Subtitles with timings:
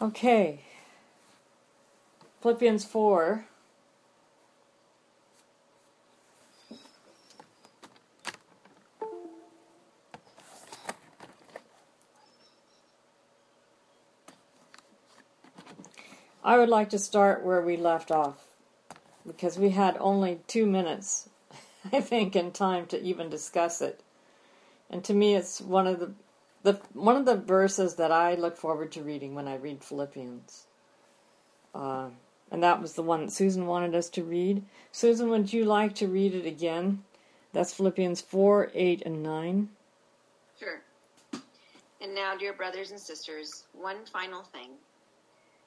[0.00, 0.60] Okay.
[2.40, 3.44] Philippians 4.
[16.44, 18.44] I would like to start where we left off
[19.26, 21.28] because we had only two minutes,
[21.92, 24.00] I think, in time to even discuss it.
[24.88, 26.12] And to me, it's one of the,
[26.62, 30.66] the one of the verses that I look forward to reading when I read Philippians.
[31.74, 32.08] Uh,
[32.50, 34.64] and that was the one that Susan wanted us to read.
[34.90, 37.04] Susan, would you like to read it again?
[37.52, 39.68] That's Philippians 4, 8, and 9.
[40.58, 40.80] Sure.
[42.00, 44.70] And now, dear brothers and sisters, one final thing.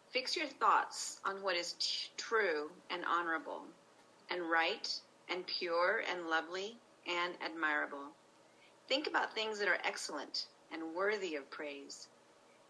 [0.09, 3.61] Fix your thoughts on what is t- true and honorable,
[4.29, 4.89] and right,
[5.29, 6.77] and pure, and lovely,
[7.07, 8.09] and admirable.
[8.87, 12.07] Think about things that are excellent and worthy of praise.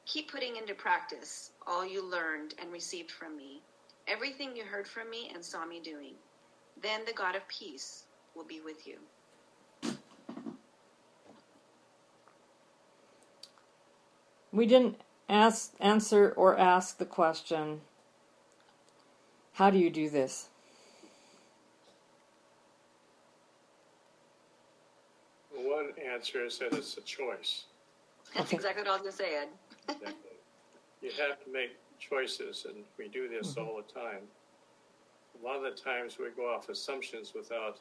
[0.06, 3.62] Keep putting into practice all you learned and received from me,
[4.08, 6.14] everything you heard from me and saw me doing.
[6.82, 8.98] Then the God of peace will be with you.
[14.52, 17.82] We didn't ask, answer or ask the question,
[19.54, 20.50] how do you do this?
[25.54, 27.66] One answer is that it's a choice.
[28.34, 28.56] That's Okay.
[28.58, 29.50] exactly what I was going to say, Ed.
[29.90, 30.32] Exactly.
[31.02, 34.22] you have to make choices, and we do this all the time.
[35.42, 37.80] A lot of the times we go off assumptions without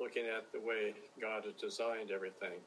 [0.00, 2.60] looking at the way God has designed everything.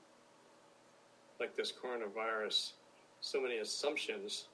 [1.40, 2.74] Like this coronavirus,
[3.22, 4.48] so many assumptions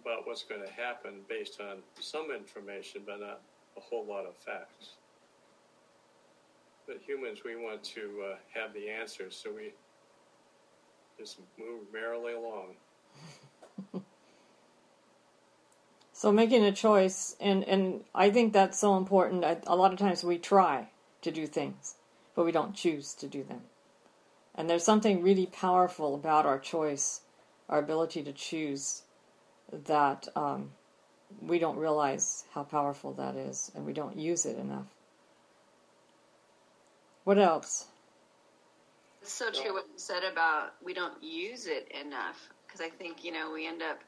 [0.00, 3.40] about what's going to happen based on some information, but not
[3.76, 4.90] a whole lot of facts.
[6.86, 9.72] But humans, we want to uh, have the answers, so we
[11.18, 12.74] just move merrily along.
[16.12, 19.44] So making a choice, and, and I think that's so important.
[19.44, 20.88] I, a lot of times we try
[21.22, 21.96] to do things,
[22.34, 23.62] but we don't choose to do them.
[24.54, 27.22] And there's something really powerful about our choice,
[27.68, 29.02] our ability to choose,
[29.72, 30.70] that um,
[31.42, 34.86] we don't realize how powerful that is, and we don't use it enough.
[37.24, 37.86] What else?
[39.24, 42.36] It's so true what you said about we don't use it enough
[42.66, 43.98] because I think you know we end up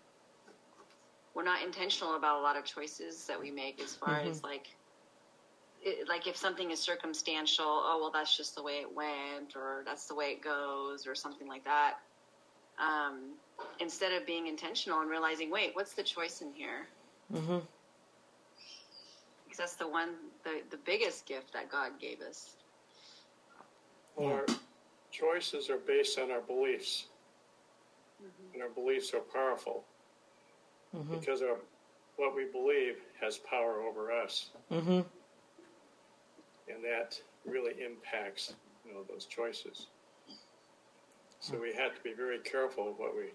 [1.33, 4.67] we're not intentional about a lot of choices that we make as far as like
[5.83, 9.83] it, like if something is circumstantial oh well that's just the way it went or
[9.87, 11.95] that's the way it goes or something like that.
[12.79, 13.37] Um,
[13.81, 16.87] instead of being intentional and realizing wait what's the choice in here?
[17.33, 17.61] Hmm
[19.47, 20.11] because that's the one
[20.45, 22.57] the, the biggest gift that God gave us.
[24.19, 24.45] Our
[25.21, 27.07] choices are based on our beliefs,
[28.53, 29.85] and our beliefs are powerful
[30.93, 31.57] hmm because our,
[32.17, 35.01] what we believe has power over us, hmm
[36.69, 38.55] and that really impacts
[38.85, 39.87] you know those choices.
[41.41, 43.27] So we have to be very careful of what we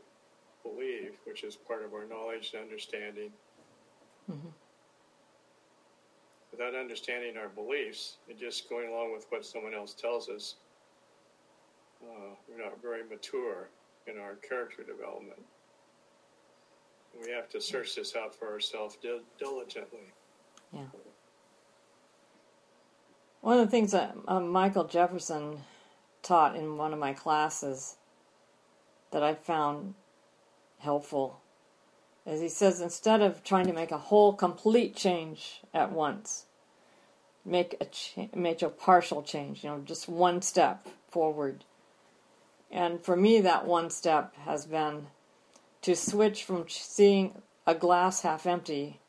[0.63, 3.31] believe, which is part of our knowledge and understanding.
[4.29, 4.51] Mhm.
[6.51, 10.55] Without understanding our beliefs and just going along with what someone else tells us,
[12.03, 13.69] uh, we're not very mature
[14.07, 15.41] in our character development.
[17.23, 20.13] We have to search this out for ourselves dil- diligently.
[20.71, 20.85] Yeah.
[23.41, 25.59] One of the things that um, Michael Jefferson
[26.21, 27.97] taught in one of my classes
[29.11, 29.95] that I found
[30.77, 31.41] helpful
[32.25, 36.45] is he says instead of trying to make a whole complete change at once,
[37.43, 39.63] make a cha- make a partial change.
[39.63, 41.65] You know, just one step forward.
[42.71, 45.07] And for me, that one step has been
[45.81, 48.99] to switch from seeing a glass half empty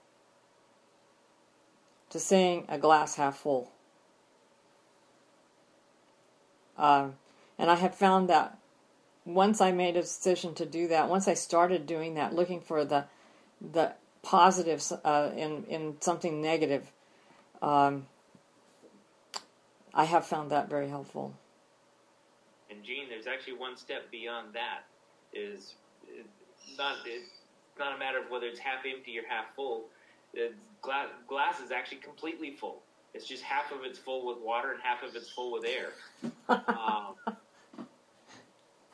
[2.10, 3.72] to seeing a glass half full.
[6.76, 7.08] Uh,
[7.58, 8.58] and I have found that
[9.24, 12.84] once I made a decision to do that, once I started doing that, looking for
[12.84, 13.06] the
[13.60, 13.92] the
[14.22, 16.92] positives uh, in in something negative,
[17.62, 18.06] um,
[19.94, 21.34] I have found that very helpful.
[22.72, 24.84] And Gene, there's actually one step beyond that.
[25.34, 25.74] Is
[26.08, 27.30] it's not it's
[27.78, 29.84] not a matter of whether it's half empty or half full.
[30.34, 32.82] The glass, glass is actually completely full.
[33.14, 35.90] It's just half of it's full with water and half of it's full with air.
[36.48, 37.14] Um,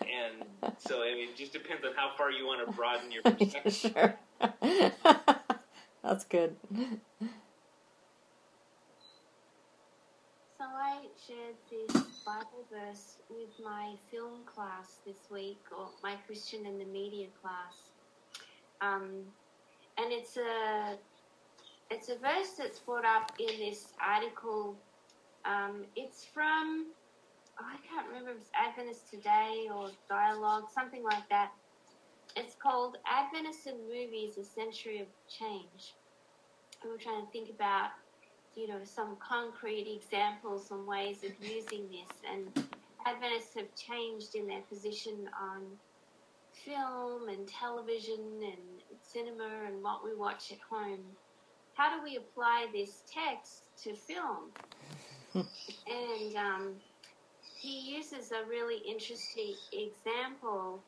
[0.00, 0.44] and
[0.78, 3.74] so I mean, it just depends on how far you want to broaden your perspective.
[3.74, 4.14] sure.
[6.02, 6.56] That's good.
[10.58, 16.66] So I shared this Bible verse with my film class this week, or my Christian
[16.66, 17.90] and the Media class.
[18.80, 19.25] Um,
[19.98, 20.96] and it's a
[21.90, 24.76] it's a verse that's brought up in this article.
[25.44, 26.86] Um, it's from
[27.60, 31.52] oh, I can't remember if it's Adventist Today or Dialogue, something like that.
[32.36, 35.94] It's called Adventist Movies: A Century of Change.
[36.82, 37.90] And we're trying to think about,
[38.54, 42.16] you know, some concrete examples, some ways of using this.
[42.31, 42.69] And
[43.06, 45.62] Adventists have changed in their position on
[46.64, 51.00] film and television and cinema and what we watch at home.
[51.74, 54.50] How do we apply this text to film?
[55.34, 56.74] and um,
[57.56, 60.82] he uses a really interesting example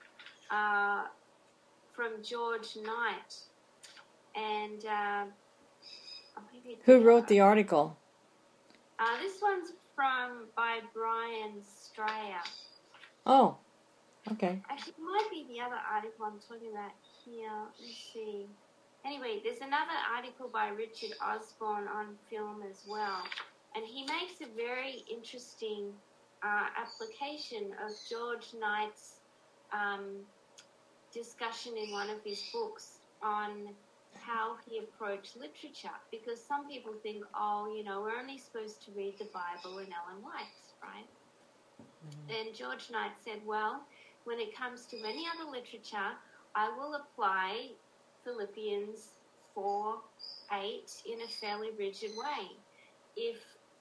[0.50, 1.04] uh,
[1.92, 3.36] from George Knight.
[4.34, 5.24] And uh,
[6.36, 6.42] oh,
[6.84, 7.96] Who wrote the article?
[8.98, 12.42] Uh, this one's from by Brian Strayer.
[13.26, 13.56] Oh,
[14.32, 14.60] okay.
[14.70, 16.92] Actually, it might be the other article I'm talking about
[17.24, 17.50] here.
[17.78, 18.46] Let's see.
[19.04, 23.22] Anyway, there's another article by Richard Osborne on film as well,
[23.74, 25.92] and he makes a very interesting
[26.42, 29.20] uh, application of George Knight's
[29.72, 30.16] um,
[31.12, 33.68] discussion in one of his books on
[34.14, 35.94] how he approached literature.
[36.10, 39.88] Because some people think, oh, you know, we're only supposed to read the Bible and
[39.88, 41.06] Ellen White's, right?
[41.80, 42.48] Mm-hmm.
[42.48, 43.82] And George Knight said, well,
[44.24, 46.12] when it comes to any other literature,
[46.54, 47.70] I will apply
[48.24, 49.08] Philippians
[49.54, 49.96] 4
[50.52, 52.48] 8 in a fairly rigid way.
[53.16, 53.36] If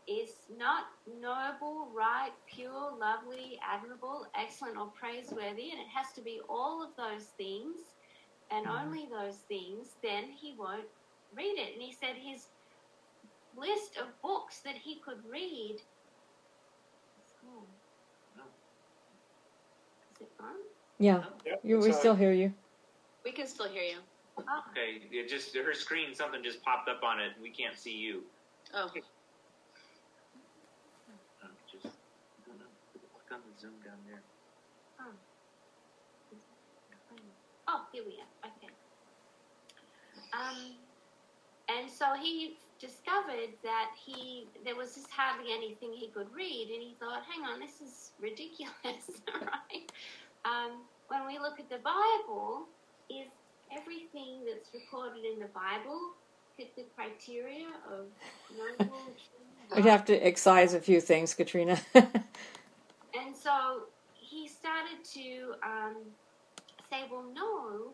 [0.07, 0.85] it's not
[1.21, 6.89] noble, right, pure, lovely, admirable, excellent, or praiseworthy, and it has to be all of
[6.97, 7.75] those things
[8.51, 10.85] and only those things, then he won't
[11.35, 11.73] read it.
[11.73, 12.47] And he said his
[13.57, 15.77] list of books that he could read.
[17.45, 17.63] Oh.
[20.15, 20.55] Is it on?
[20.97, 22.53] Yeah, Yep, you, we still hear you.
[23.23, 23.97] We can still hear you.
[24.37, 24.63] Oh.
[24.71, 27.31] Okay, it just her screen something just popped up on it.
[27.41, 28.23] We can't see you.
[28.73, 28.89] Oh, Uh,
[31.71, 31.89] Just I
[32.47, 32.65] don't know.
[32.93, 34.21] Click on the zoom down there.
[37.71, 38.28] Oh, here we are.
[40.33, 40.73] Um,
[41.69, 46.81] and so he discovered that he there was just hardly anything he could read, and
[46.81, 49.91] he thought, "Hang on, this is ridiculous, right?"
[50.45, 52.65] Um, when we look at the Bible,
[53.09, 53.27] is
[53.75, 55.99] everything that's recorded in the Bible
[56.57, 58.05] fit the criteria of
[58.55, 58.97] noble?
[59.75, 61.79] We'd have to excise a few things, Katrina.
[63.17, 63.83] And so
[64.13, 65.95] he started to um,
[66.89, 67.91] say, well, no,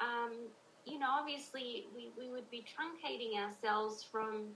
[0.00, 0.32] um,
[0.86, 4.48] you know, obviously we, we would be truncating ourselves from,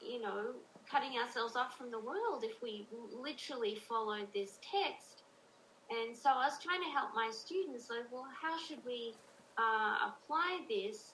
[0.00, 0.54] you know,
[0.90, 5.22] cutting ourselves off from the world if we literally followed this text.
[5.90, 9.14] And so I was trying to help my students, like, well, how should we
[9.58, 11.12] uh, apply this?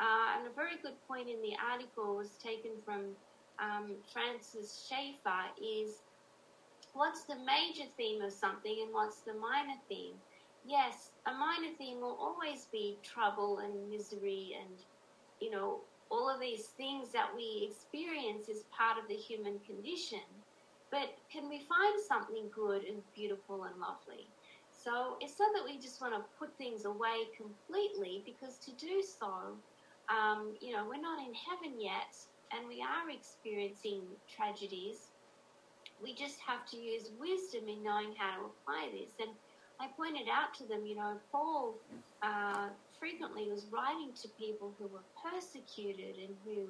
[0.00, 3.14] Uh, and a very good point in the article was taken from
[3.60, 6.02] um, Francis Schaeffer is
[6.94, 10.16] what's the major theme of something and what's the minor theme?
[10.64, 14.78] Yes, a minor theme will always be trouble and misery and,
[15.40, 15.80] you know,
[16.10, 20.20] all of these things that we experience is part of the human condition.
[20.90, 24.28] But can we find something good and beautiful and lovely?
[24.70, 29.02] So it's not that we just want to put things away completely, because to do
[29.02, 29.56] so,
[30.14, 32.12] um, you know, we're not in heaven yet
[32.52, 35.12] and we are experiencing tragedies
[36.02, 39.12] we just have to use wisdom in knowing how to apply this.
[39.20, 39.30] And
[39.80, 41.74] I pointed out to them, you know, Paul
[42.22, 46.68] uh, frequently was writing to people who were persecuted and who,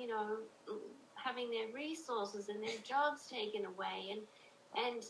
[0.00, 0.38] you know,
[1.14, 4.20] having their resources and their jobs taken away, and
[4.86, 5.04] and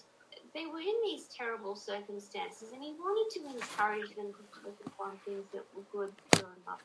[0.54, 5.16] they were in these terrible circumstances, and he wanted to encourage them to look upon
[5.24, 6.76] things that were good, for them.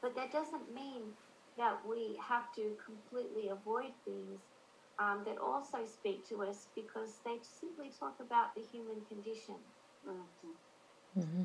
[0.00, 1.02] But that doesn't mean
[1.58, 4.40] that we have to completely avoid things
[4.98, 9.54] um, that also speak to us because they simply talk about the human condition.
[11.14, 11.44] hmm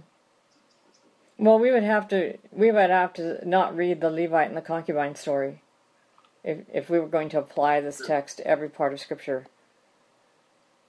[1.38, 4.62] Well, we would have to we would have to not read the Levite and the
[4.62, 5.62] concubine story
[6.44, 9.46] if if we were going to apply this text to every part of Scripture.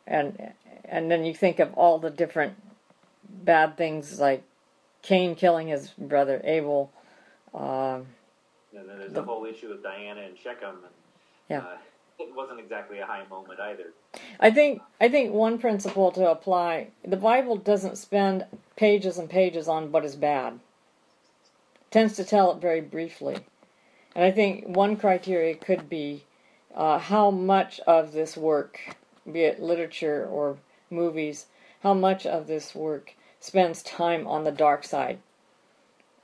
[0.07, 0.53] And
[0.85, 2.57] and then you think of all the different
[3.29, 4.43] bad things like
[5.03, 6.93] Cain killing his brother Abel.
[7.53, 8.07] Um,
[8.77, 10.85] And then there's The- the whole issue with Dinah and Shechem.
[10.85, 10.95] And,
[11.49, 11.61] Yeah.
[11.61, 11.79] Uh,
[12.19, 13.93] it wasn't exactly a high moment either.
[14.41, 19.69] I think I think one principle to apply the Bible doesn't spend pages and pages
[19.69, 20.55] on what is bad.
[20.55, 23.37] It tends to tell it very briefly.
[24.15, 26.25] And I think one criteria could be
[26.75, 28.97] uh, how much of this work,
[29.31, 30.57] be it literature or
[30.91, 31.47] movies,
[31.83, 35.19] how much of this work spends time on the dark side.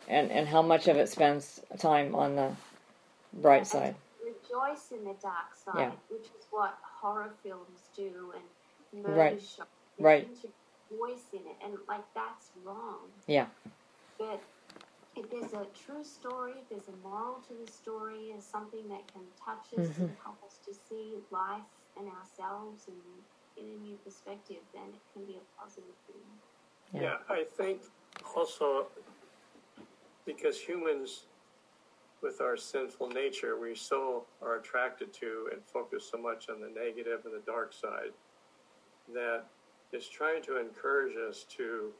[0.08, 2.50] and and how much of it spends time on the
[3.32, 3.94] bright side.
[4.50, 5.92] Rejoice in the dark side, Yeah.
[6.08, 9.40] which is what horror films do and murder Right.
[9.42, 9.66] shows.
[9.98, 10.34] Right.
[10.40, 10.52] To
[10.90, 13.12] rejoice in it, and like that's wrong.
[13.26, 13.48] Yeah.
[14.18, 14.40] But
[15.14, 19.06] if there's a true story, if there's a moral to the story, is something that
[19.12, 20.02] can touch us Mm-hmm.
[20.04, 21.62] and help us to see life
[21.96, 23.24] and ourselves and
[23.56, 26.40] in a new perspective, then it can be a positive thing.
[26.92, 27.02] Yeah.
[27.02, 27.82] Yeah, I think
[28.34, 28.90] also
[30.24, 31.26] because humans,
[32.22, 36.68] with our sinful nature, we so are attracted to and focus so much on the
[36.68, 38.12] negative and the dark side
[39.14, 39.44] that
[39.92, 41.90] it's trying to encourage us to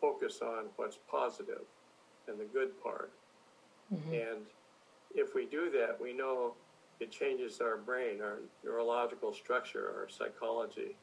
[0.00, 1.62] focus on what's positive
[2.28, 3.10] and the good part.
[3.92, 4.12] Mm-hmm.
[4.12, 4.46] And
[5.14, 6.54] if we do that, we know
[7.00, 10.96] it changes our brain, our neurological structure, our psychology,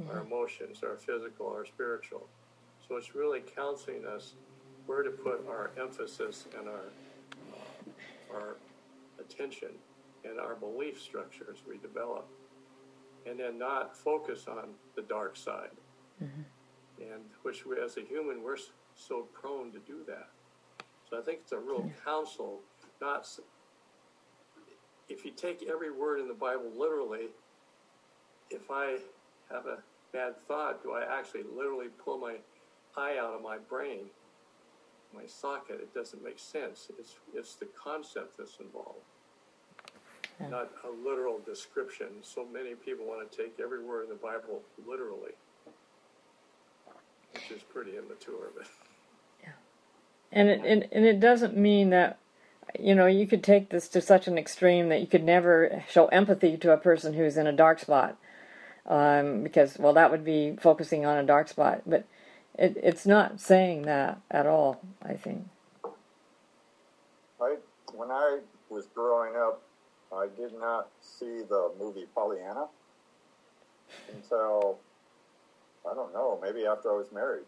[0.00, 0.10] mm-hmm.
[0.10, 2.26] our emotions, our physical, our spiritual.
[2.86, 4.34] So it's really counseling us
[4.86, 6.90] where to put our emphasis and our
[8.34, 8.56] our
[9.18, 9.70] attention
[10.24, 12.26] and our belief structures we develop,
[13.26, 15.70] and then not focus on the dark side.
[16.22, 16.42] Mm-hmm.
[17.00, 18.56] And which we, as a human, we're
[18.94, 20.28] so prone to do that.
[21.10, 22.60] So I think it's a real counsel,
[23.00, 23.28] not.
[25.08, 27.26] If you take every word in the Bible literally,
[28.50, 28.98] if I
[29.50, 29.78] have a
[30.12, 32.36] bad thought, do I actually literally pull my
[32.96, 34.06] eye out of my brain,
[35.14, 35.80] my socket?
[35.80, 36.88] It doesn't make sense.
[36.98, 39.04] It's it's the concept that's involved,
[40.40, 40.48] Yeah.
[40.48, 42.08] not a literal description.
[42.22, 45.32] So many people want to take every word in the Bible literally,
[47.32, 48.50] which is pretty immature.
[48.56, 48.66] But
[50.32, 52.18] And it, and, and it doesn't mean that,
[52.78, 56.06] you know, you could take this to such an extreme that you could never show
[56.06, 58.18] empathy to a person who's in a dark spot.
[58.86, 61.82] Um, because, well, that would be focusing on a dark spot.
[61.86, 62.04] But
[62.58, 65.46] it, it's not saying that at all, I think.
[67.40, 67.56] I
[67.94, 69.62] when I was growing up,
[70.12, 72.66] I did not see the movie Pollyanna
[74.14, 74.78] until
[75.90, 77.44] I don't know, maybe after I was married.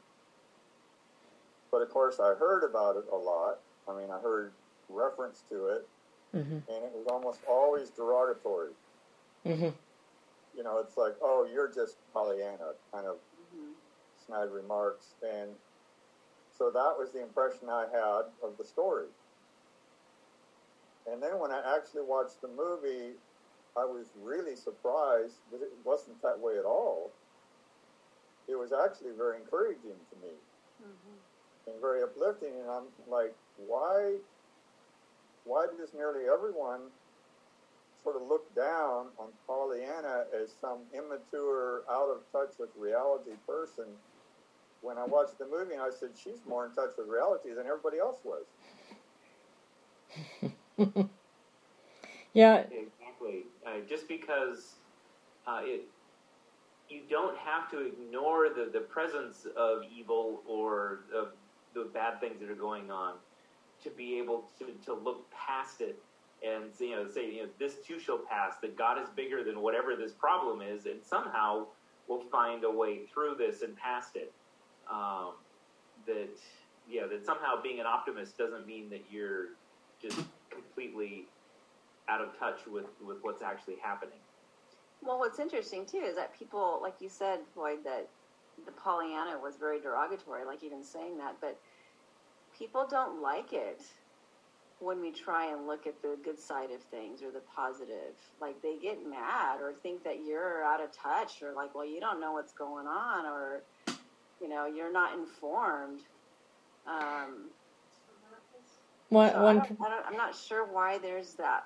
[1.70, 3.58] But of course, I heard about it a lot.
[3.88, 4.52] I mean, I heard
[4.88, 5.88] reference to it,
[6.32, 8.70] hmm and it was almost always derogatory.
[9.44, 9.68] hmm
[10.56, 13.16] You know, it's like, "Oh, you're just Pollyanna," kind of
[14.26, 15.50] snide remarks, and
[16.56, 19.06] so that was the impression I had of the story.
[21.11, 23.14] And then when I actually watched the movie,
[23.76, 27.11] I was really surprised that it wasn't that way at all.
[28.49, 30.33] It was actually very encouraging to me
[30.83, 31.71] mm-hmm.
[31.71, 32.54] and very uplifting.
[32.61, 33.35] And I'm like,
[33.66, 34.16] why?
[35.45, 36.90] Why does nearly everyone
[38.02, 43.85] sort of look down on Pollyanna as some immature, out of touch with reality person?
[44.83, 47.66] When I watched the movie, and I said, she's more in touch with reality than
[47.66, 48.45] everybody else was.
[52.35, 53.45] Yeah, Exactly.
[53.66, 54.75] Uh, just because
[55.47, 55.85] uh, it,
[56.90, 61.28] you don't have to ignore the, the presence of evil or of
[61.73, 63.14] the bad things that are going on
[63.85, 65.99] to be able to, to look past it
[66.47, 68.56] and you know say you know this too shall pass.
[68.61, 71.66] That God is bigger than whatever this problem is, and somehow
[72.09, 74.33] we'll find a way through this and past it.
[74.90, 75.33] Um,
[76.07, 76.38] that
[76.88, 79.47] yeah, that somehow being an optimist doesn't mean that you're
[80.00, 81.26] just completely
[82.09, 84.19] out of touch with, with what's actually happening.
[85.02, 88.09] Well, what's interesting too is that people, like you said, Floyd, that
[88.64, 91.59] the Pollyanna was very derogatory, like even saying that, but
[92.57, 93.83] people don't like it
[94.78, 98.14] when we try and look at the good side of things or the positive.
[98.40, 101.99] Like they get mad or think that you're out of touch or like, well, you
[101.99, 103.62] don't know what's going on or,
[104.40, 106.00] you know, you're not informed.
[106.87, 107.50] Um,
[109.09, 111.64] one, so I don't, I don't, I'm not sure why there's that.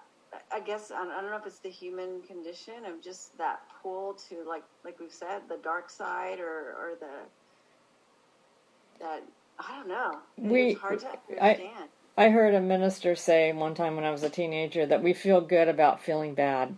[0.53, 4.45] I- guess I don't, know if it's the human condition of just that pull to
[4.47, 7.11] like like we've said the dark side or or the
[9.05, 9.23] that
[9.59, 10.19] I don't know.
[10.37, 11.87] We- it's hard to I-
[12.17, 15.41] I heard a minister say one time when I was a teenager that we feel
[15.41, 16.77] good about feeling bad.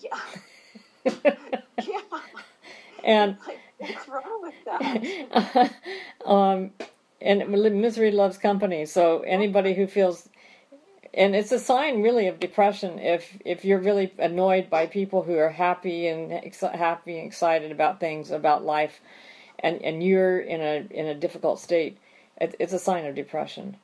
[0.00, 0.20] yeah,
[1.82, 2.00] yeah.
[3.02, 5.72] and Like, what's wrong with that?
[6.26, 6.70] um,
[7.20, 8.86] and misery loves company.
[8.86, 10.28] So anybody who feels,
[11.14, 15.36] and it's a sign really of depression if if you're really annoyed by people who
[15.36, 19.00] are happy and ex- happy and excited about things about life,
[19.58, 21.98] and and you're in a in a difficult state.
[22.40, 23.76] It, it's a sign of depression.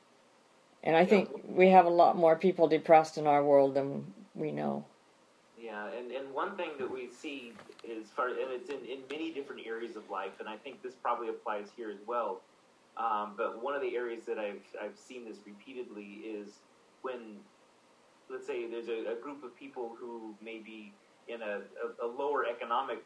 [0.85, 4.51] And I think we have a lot more people depressed in our world than we
[4.51, 4.85] know.
[5.57, 9.33] Yeah, and, and one thing that we see is far, and it's in, in many
[9.33, 12.41] different areas of life, and I think this probably applies here as well,
[12.97, 16.49] Um, but one of the areas that I've I've seen this repeatedly is
[17.01, 17.45] when,
[18.29, 20.93] let's say, there's a, a group of people who may be
[21.27, 22.99] in a, a, a lower economic,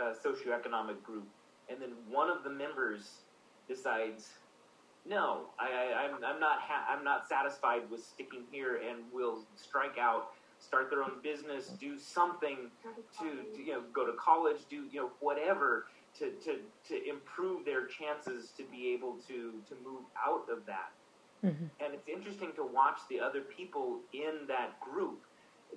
[0.00, 1.28] uh, socioeconomic group,
[1.68, 3.26] and then one of the members
[3.68, 4.34] decides,
[5.04, 9.46] no, I, I, I'm, I'm not ha- I'm not satisfied with sticking here, and will
[9.56, 12.70] strike out, start their own business, do something
[13.18, 15.86] to, to you know go to college, do you know whatever
[16.18, 16.58] to, to,
[16.88, 20.92] to improve their chances to be able to, to move out of that.
[21.44, 21.70] Mhm.
[21.80, 25.20] And it's interesting to watch the other people in that group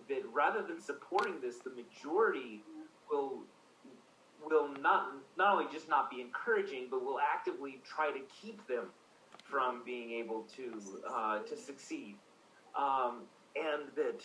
[0.07, 2.63] that rather than supporting this, the majority
[3.11, 3.43] will
[4.49, 8.85] will not not only just not be encouraging, but will actively try to keep them
[9.43, 12.15] from being able to uh, to succeed.
[12.77, 13.23] Um,
[13.55, 14.21] and that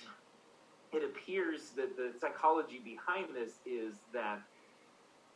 [0.95, 4.41] it appears that the psychology behind this is that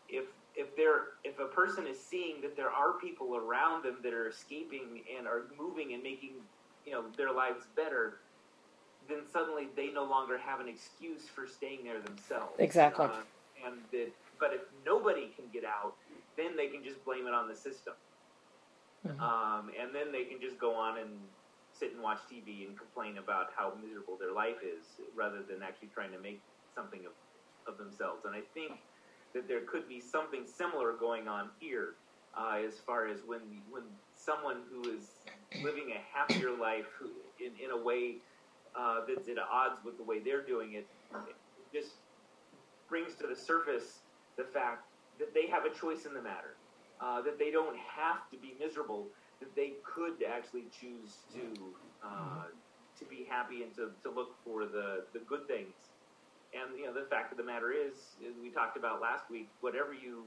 [0.08, 0.24] if
[0.54, 4.28] if there if a person is seeing that there are people around them that are
[4.28, 6.34] escaping and are moving and making
[6.84, 8.20] you know their lives better
[9.08, 13.06] then suddenly they no longer have an excuse for staying there themselves Exactly.
[13.06, 13.20] Uh,
[13.66, 14.10] and that
[14.40, 15.94] but if nobody can get out
[16.36, 17.94] then they can just blame it on the system
[19.06, 19.20] Mhm.
[19.20, 21.28] um, and then they can just go on and
[21.78, 25.88] sit and watch TV and complain about how miserable their life is rather than actually
[25.94, 26.40] trying to make
[26.74, 27.12] something of,
[27.72, 28.24] of themselves.
[28.24, 28.72] And I think
[29.34, 31.94] that there could be something similar going on here,
[32.36, 33.82] uh, as far as when when
[34.16, 35.04] someone who is
[35.62, 38.16] living a happier life who, in in a way
[38.76, 41.36] uh, that's at odds with the way they're doing it, it
[41.72, 41.94] just
[42.88, 44.00] brings to the surface
[44.36, 44.84] the fact
[45.18, 46.56] that they have a choice in the matter,
[47.00, 49.08] uh, that they don't have to be miserable,
[49.40, 52.44] that they could actually choose to uh,
[52.98, 55.74] to be happy and to, to look for the, the good things
[56.54, 59.48] and you know, the fact of the matter is, as we talked about last week,
[59.60, 60.24] whatever you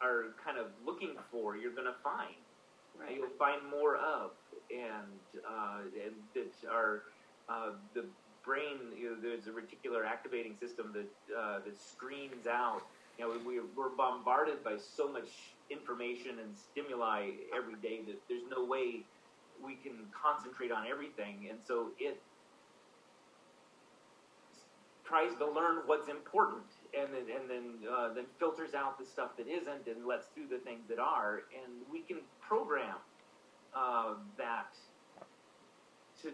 [0.00, 2.34] are kind of looking for, you're going to find.
[2.98, 3.16] Right.
[3.16, 4.30] You'll find more of,
[4.70, 7.02] and uh, and that are
[7.48, 8.04] uh, the
[8.44, 8.78] brain.
[8.96, 12.82] You know, there's a reticular activating system that uh, that screens out.
[13.18, 18.44] You know, we, we're bombarded by so much information and stimuli every day that there's
[18.50, 19.04] no way
[19.64, 22.20] we can concentrate on everything, and so it
[25.04, 26.64] tries to learn what's important
[26.98, 30.48] and then and then uh, then filters out the stuff that isn't and lets through
[30.48, 31.42] the things that are.
[31.52, 32.96] And we can program
[33.76, 34.74] uh, that
[36.22, 36.30] to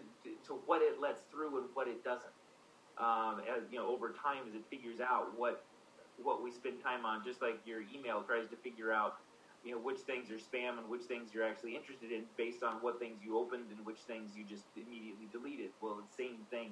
[0.47, 2.33] to what it lets through and what it doesn't.
[2.97, 5.63] Um, as you know over time as it figures out what
[6.23, 9.15] what we spend time on just like your email tries to figure out
[9.63, 12.81] you know which things are spam and which things you're actually interested in based on
[12.81, 15.69] what things you opened and which things you just immediately deleted.
[15.81, 16.71] Well the same thing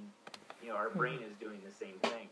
[0.61, 2.29] you know our brain is doing the same thing.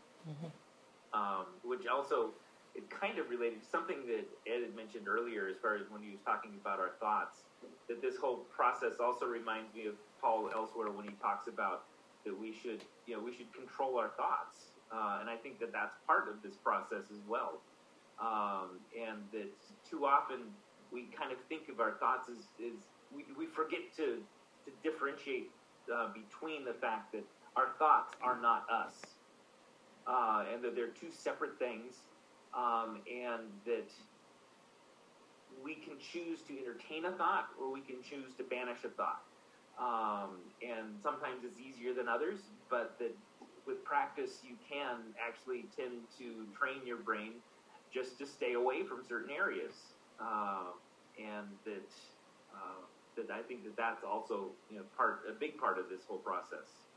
[1.14, 2.30] Um, which also
[2.76, 6.02] is kind of related to something that ed had mentioned earlier as far as when
[6.02, 7.42] he was talking about our thoughts
[7.88, 11.84] that this whole process also reminds me of paul elsewhere when he talks about
[12.24, 15.72] that we should you know we should control our thoughts uh, and i think that
[15.72, 17.60] that's part of this process as well.
[18.20, 19.52] Um, and that
[19.88, 20.40] too often
[20.90, 22.74] we kind of think of our thoughts as, as
[23.14, 24.18] we, we forget to,
[24.64, 25.50] to differentiate
[25.94, 27.24] uh, between the fact that
[27.56, 28.94] our thoughts are not us
[30.06, 31.94] uh, and that they're two separate things
[32.56, 33.90] um, and that
[35.64, 39.22] we can choose to entertain a thought or we can choose to banish a thought.
[39.78, 43.14] Um, and sometimes it's easier than others but that
[43.68, 47.34] with practice you can actually tend to train your brain
[47.92, 49.74] just to stay away from certain areas,
[50.20, 50.72] uh,
[51.18, 51.92] and that
[52.52, 52.82] uh,
[53.16, 56.18] that I think that that's also you know part a big part of this whole
[56.18, 56.88] process.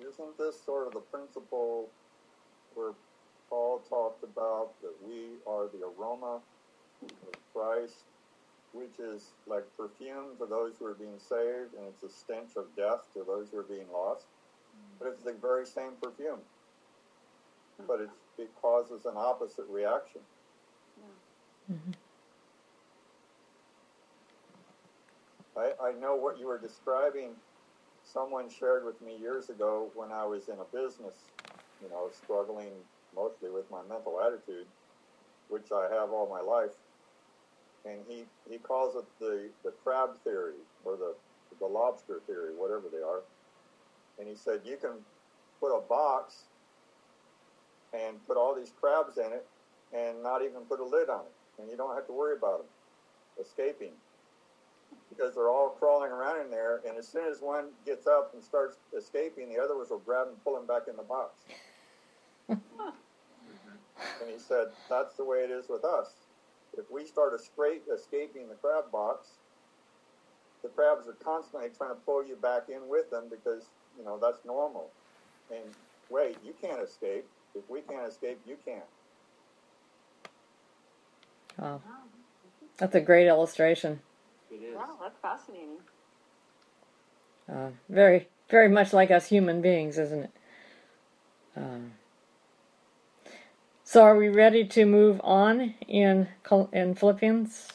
[0.00, 1.88] Isn't this sort of the principle
[2.74, 2.92] where
[3.48, 6.40] Paul talked about that we are the aroma
[7.02, 8.04] of Christ,
[8.72, 12.64] which is like perfume to those who are being saved, and it's a stench of
[12.76, 14.24] death to those who are being lost?
[15.00, 16.40] But it's the very same perfume.
[17.88, 20.20] But it's, it causes an opposite reaction.
[21.72, 21.92] Mm-hmm.
[25.56, 27.30] I, I know what you were describing.
[28.04, 31.14] Someone shared with me years ago when I was in a business,
[31.82, 32.72] you know, struggling
[33.14, 34.66] mostly with my mental attitude,
[35.48, 36.76] which I have all my life.
[37.84, 41.14] And he, he calls it the, the crab theory or the,
[41.58, 43.22] the lobster theory, whatever they are.
[44.20, 44.90] And he said, you can
[45.60, 46.44] put a box
[47.94, 49.46] and put all these crabs in it
[49.96, 51.32] and not even put a lid on it.
[51.60, 52.66] And you don't have to worry about them
[53.40, 53.92] escaping
[55.08, 56.80] because they're all crawling around in there.
[56.86, 60.28] And as soon as one gets up and starts escaping, the other ones will grab
[60.28, 61.40] and pull him back in the box.
[62.48, 62.60] and
[64.30, 66.12] he said, that's the way it is with us.
[66.76, 69.28] if we start escaping the crab box,
[70.62, 74.18] the crabs are constantly trying to pull you back in with them because you know
[74.20, 74.90] that's normal.
[75.50, 75.64] And
[76.08, 77.26] wait, you can't escape.
[77.54, 78.84] If we can't escape, you can't.
[81.58, 81.82] Wow.
[82.78, 84.00] That's a great illustration.
[84.50, 84.76] It is.
[84.76, 85.78] Wow, that's fascinating.
[87.50, 90.30] Uh, very, very much like us human beings, isn't it?
[91.56, 91.92] Um,
[93.84, 96.28] so, are we ready to move on in
[96.72, 97.68] in Philippians?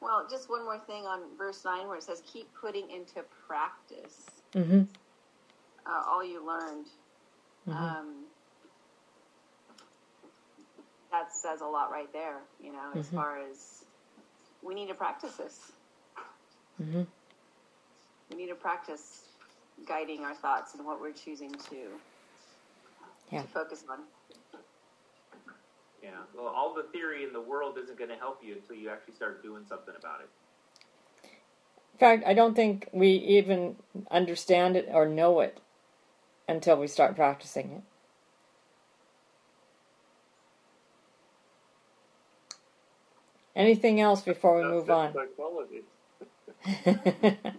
[0.00, 4.31] Well, just one more thing on verse 9 where it says, keep putting into practice
[4.54, 4.82] Mm-hmm.
[5.86, 6.86] uh, all you learned.
[7.66, 7.74] Mhm.
[7.74, 8.26] Um,
[11.10, 13.14] that says a lot right there, you know, as Mhm.
[13.14, 13.84] far as
[14.62, 15.72] we need to practice this.
[16.80, 17.02] Mm-hmm.
[18.30, 19.28] We need to practice
[19.86, 22.00] guiding our thoughts and what we're choosing to,
[23.30, 23.42] Yeah.
[23.42, 24.06] to focus on.
[26.02, 26.24] Yeah.
[26.34, 29.14] Well, all the theory in the world isn't going to help you until you actually
[29.14, 30.30] start doing something about it.
[32.02, 33.76] In fact, I don't think we even
[34.10, 35.60] understand it or know it
[36.48, 37.82] until we start practicing it.
[43.54, 45.14] Anything else before we move on?
[45.14, 45.82] Psychology.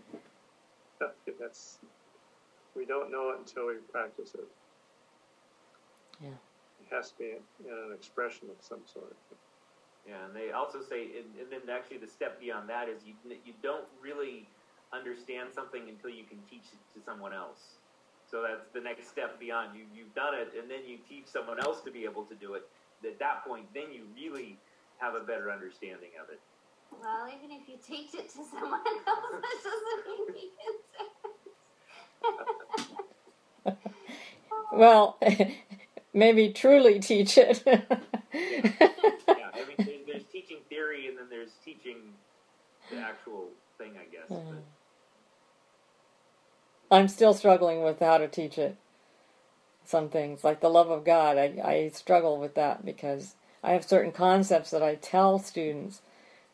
[1.39, 1.79] That's
[2.75, 4.47] we don't know it until we practice it.
[6.21, 6.31] Yeah.
[6.81, 7.29] It has to be
[7.65, 9.15] in an expression of some sort.
[10.07, 13.13] Yeah, and they also say, and, and then actually the step beyond that is you
[13.45, 14.47] you don't really
[14.91, 17.79] understand something until you can teach it to someone else.
[18.29, 19.75] So that's the next step beyond.
[19.77, 22.53] You you've done it, and then you teach someone else to be able to do
[22.55, 22.63] it.
[23.05, 24.57] At that point, then you really
[24.99, 26.39] have a better understanding of it.
[27.01, 30.75] Well, even if you teach it to someone else, that doesn't mean you can
[33.65, 33.75] say.
[34.71, 35.17] well,
[36.13, 37.63] maybe truly teach it.
[38.35, 41.97] Yeah, I mean, there- there's teaching theory, and then there's teaching
[42.91, 43.47] the actual
[43.77, 44.29] thing, I guess.
[44.29, 44.57] Mm.
[46.91, 48.77] I'm still struggling with how to teach it.
[49.85, 53.83] Some things, like the love of God, I, I struggle with that because I have
[53.83, 56.01] certain concepts that I tell students,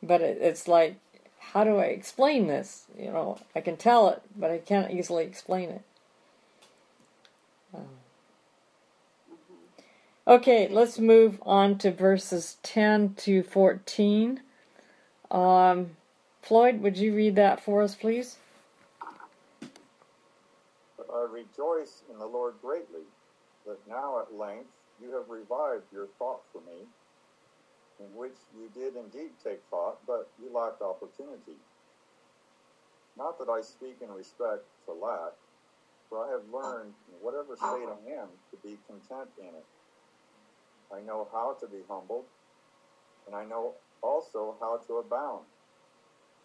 [0.01, 0.95] but it, it's like,
[1.37, 2.85] how do I explain this?
[2.97, 5.81] You know, I can tell it, but I can't easily explain it.
[7.73, 7.85] Um,
[10.29, 14.41] Okay, let's move on to verses 10 to 14.
[15.31, 15.91] Um,
[16.41, 18.37] Floyd, would you read that for us, please?
[21.13, 23.05] I rejoice in the Lord greatly
[23.65, 24.69] that now at length
[25.01, 26.85] you have revived your thought for me,
[27.99, 31.57] in which you did indeed take thought, but you lacked opportunity.
[33.17, 35.33] Not that I speak in respect to lack,
[36.09, 39.65] for I have learned in whatever state I am to be content in it.
[40.93, 42.25] I know how to be humbled,
[43.29, 45.45] and I know also how to abound.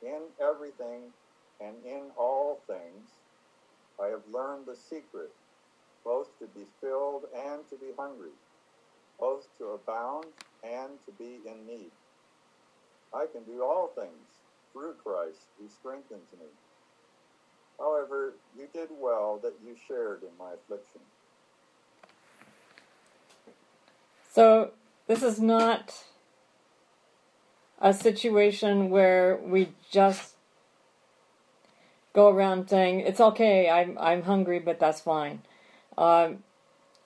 [0.02, 1.12] In everything
[1.60, 3.08] and in all things,
[4.02, 5.32] I have learned the secret,
[6.04, 8.36] both to be filled and to be hungry,
[9.18, 10.26] both to abound
[10.62, 11.90] and to be in need.
[13.14, 14.42] I can do all things
[14.72, 16.46] through Christ who strengthens me.
[17.78, 21.00] However, you did well that you shared in my affliction.
[24.30, 24.72] So,
[25.06, 26.04] this is not
[27.84, 30.36] a situation where we just
[32.14, 35.42] go around saying, it's okay, I'm, I'm hungry, but that's fine.
[35.98, 36.38] Um,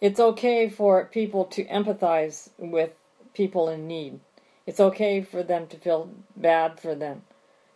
[0.01, 2.93] it's okay for people to empathize with
[3.35, 4.21] people in need.
[4.67, 7.23] It's okay for them to feel bad for them.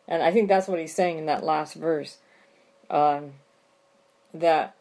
[0.06, 2.18] And I think that's what he's saying in that last verse.
[2.88, 3.32] Um,
[4.32, 4.76] that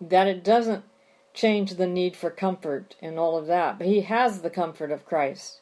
[0.00, 0.84] that it doesn't
[1.32, 3.78] change the need for comfort and all of that.
[3.78, 5.60] But he has the comfort of Christ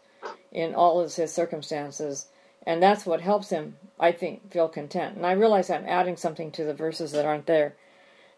[0.53, 2.27] in all of his circumstances.
[2.67, 5.17] And that's what helps him, I think, feel content.
[5.17, 7.75] And I realize I'm adding something to the verses that aren't there.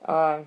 [0.05, 0.43] Uh,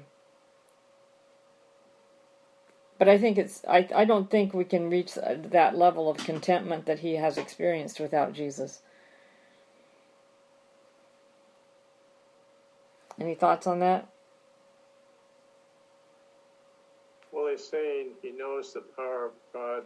[2.97, 6.87] but I think it's, I, I don't think we can reach that level of contentment
[6.87, 8.81] that he has experienced without Jesus.
[13.19, 14.07] Any thoughts on that?
[17.31, 19.83] Well, he's saying he knows the power of God,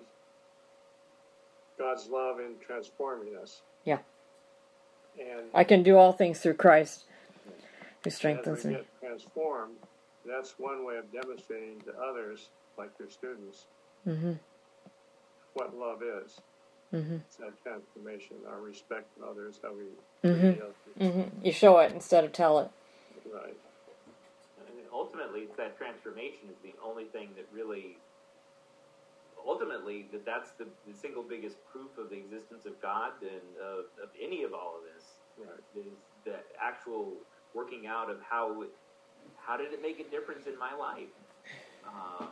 [1.82, 3.62] God's love in transforming us.
[3.86, 4.00] Yeah.
[5.20, 7.06] And I can do all things through Christ
[8.04, 8.76] who as strengthens we me.
[8.78, 9.76] get transformed,
[10.26, 13.66] that's one way of demonstrating to others, like your students,
[14.04, 14.34] hmm
[15.54, 16.40] what love is.
[16.92, 19.84] hmm It's that transformation, our respect for others, how we
[20.24, 20.40] Mm-hmm.
[20.40, 20.66] treat the
[21.04, 21.30] others.
[21.34, 22.70] hmm You show it instead of tell it.
[23.34, 23.58] Right.
[24.60, 27.98] and ultimately, it's that transformation is the only thing that really
[29.46, 33.86] ultimately that that's the, the single biggest proof of the existence of God and of,
[34.04, 35.06] of any of all of this
[35.38, 35.60] Right.
[35.76, 37.22] is the actual
[37.56, 38.70] working out of how it,
[39.36, 41.10] how did it make a difference in my life
[41.86, 42.28] uh,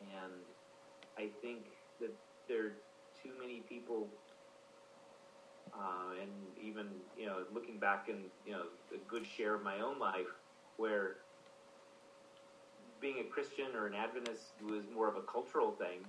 [0.00, 0.32] and
[1.18, 1.66] I think
[2.00, 2.12] that
[2.48, 2.72] there are
[3.22, 4.08] too many people
[5.74, 9.80] uh, and even you know looking back in you know a good share of my
[9.80, 10.26] own life
[10.76, 11.16] where
[13.00, 16.04] being a Christian or an Adventist was more of a cultural thing,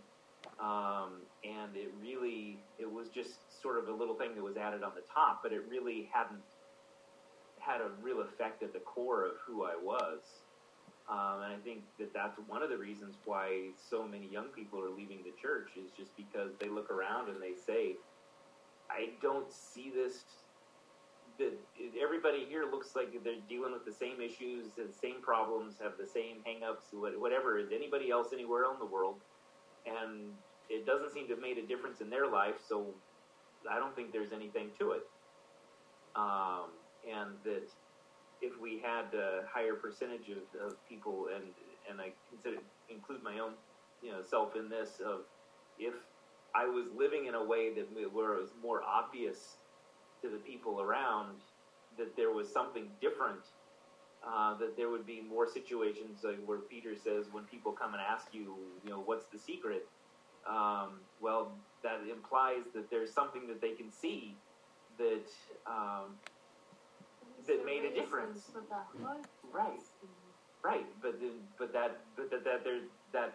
[0.59, 4.83] um, and it really it was just sort of a little thing that was added
[4.83, 6.41] on the top, but it really hadn't
[7.59, 10.19] had a real effect at the core of who I was.
[11.09, 14.79] Um, and I think that that's one of the reasons why so many young people
[14.79, 17.95] are leaving the church is just because they look around and they say,
[18.89, 20.23] I don't see this.
[21.37, 21.53] That
[21.99, 26.05] everybody here looks like they're dealing with the same issues, the same problems, have the
[26.05, 29.15] same hangups, whatever as anybody else anywhere in the world,
[29.85, 30.31] and
[30.69, 32.55] it doesn't seem to have made a difference in their life.
[32.67, 32.87] So
[33.69, 35.03] I don't think there's anything to it.
[36.15, 36.71] Um,
[37.07, 37.67] and that
[38.41, 41.43] if we had a higher percentage of, of people, and
[41.89, 42.57] and I consider
[42.89, 43.53] include my own
[44.03, 45.21] you know self in this of
[45.79, 45.93] if
[46.53, 49.57] I was living in a way that where it was more obvious
[50.21, 51.41] to the people around
[51.97, 53.41] that there was something different.
[54.21, 58.01] Uh, that there would be more situations like where Peter says, when people come and
[58.01, 59.87] ask you, you know, what's the secret?
[60.47, 64.35] Um, well, that implies that there's something that they can see
[64.99, 65.25] that
[65.65, 66.17] um,
[67.47, 68.51] that made a difference.
[69.51, 69.79] Right,
[70.63, 70.85] right.
[71.01, 72.81] But then, but that, but that, that they're
[73.13, 73.33] that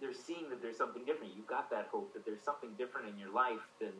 [0.00, 1.32] they're seeing that there's something different.
[1.36, 3.94] You've got that hope that there's something different in your life than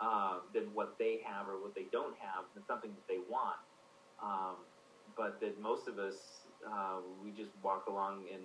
[0.00, 3.60] uh, than what they have or what they don't have, than something that they want.
[4.22, 4.56] Um,
[5.18, 8.42] but that most of us, uh, we just walk along and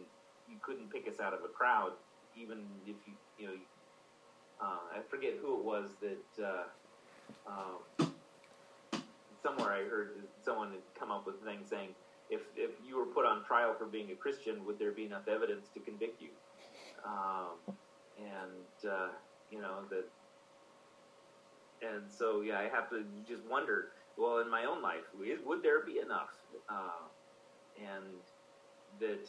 [0.49, 1.91] you couldn't pick us out of a crowd,
[2.35, 3.53] even if you, you know,
[4.59, 6.63] uh, I forget who it was that uh,
[7.47, 8.11] um,
[9.41, 11.89] somewhere I heard someone had come up with a thing saying,
[12.29, 15.27] if if you were put on trial for being a Christian, would there be enough
[15.27, 16.29] evidence to convict you?
[17.05, 17.75] Um,
[18.17, 19.09] and uh,
[19.51, 20.05] you know that,
[21.85, 23.89] and so yeah, I have to just wonder.
[24.17, 25.03] Well, in my own life,
[25.45, 26.29] would there be enough?
[26.69, 27.07] Uh,
[27.79, 28.05] and
[28.99, 29.27] that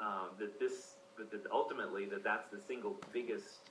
[0.00, 3.70] um, that this, but that ultimately that that's the single biggest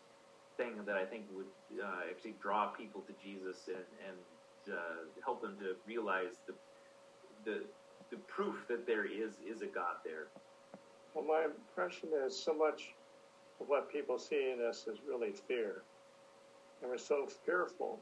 [0.57, 5.41] thing that I think would uh, actually draw people to Jesus and, and uh, help
[5.41, 6.53] them to realize the,
[7.45, 7.63] the
[8.11, 10.27] the proof that there is is a God there.
[11.13, 12.93] Well, my impression is so much
[13.59, 15.83] of what people see in us is really fear,
[16.81, 17.99] and we're so fearful,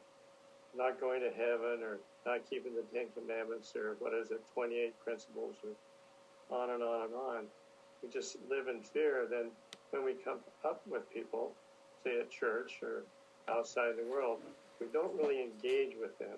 [0.75, 4.93] not going to heaven or not keeping the Ten Commandments or what is it, 28
[5.03, 7.43] principles or on and on and on.
[8.03, 9.27] We just live in fear.
[9.29, 9.51] Then
[9.91, 11.51] when we come up with people,
[12.03, 13.03] say at church or
[13.49, 14.39] outside the world,
[14.79, 16.37] we don't really engage with them.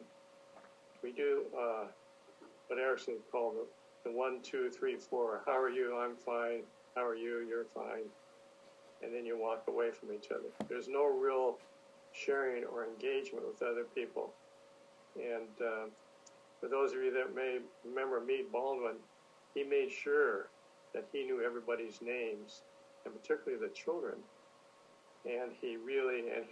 [1.02, 1.86] We do uh,
[2.68, 5.42] what Erickson called the, the one, two, three, four.
[5.46, 5.98] How are you?
[5.98, 6.64] I'm fine.
[6.96, 7.46] How are you?
[7.48, 8.06] You're fine.
[9.02, 10.48] And then you walk away from each other.
[10.70, 11.58] There's no real
[12.14, 14.34] sharing or engagement with other people.
[15.16, 15.86] And uh,
[16.60, 18.96] for those of you that may remember Meade Baldwin,
[19.54, 20.48] he made sure
[20.94, 22.62] that he knew everybody's names,
[23.06, 24.16] and particularly the children.
[25.26, 26.46] And he really, and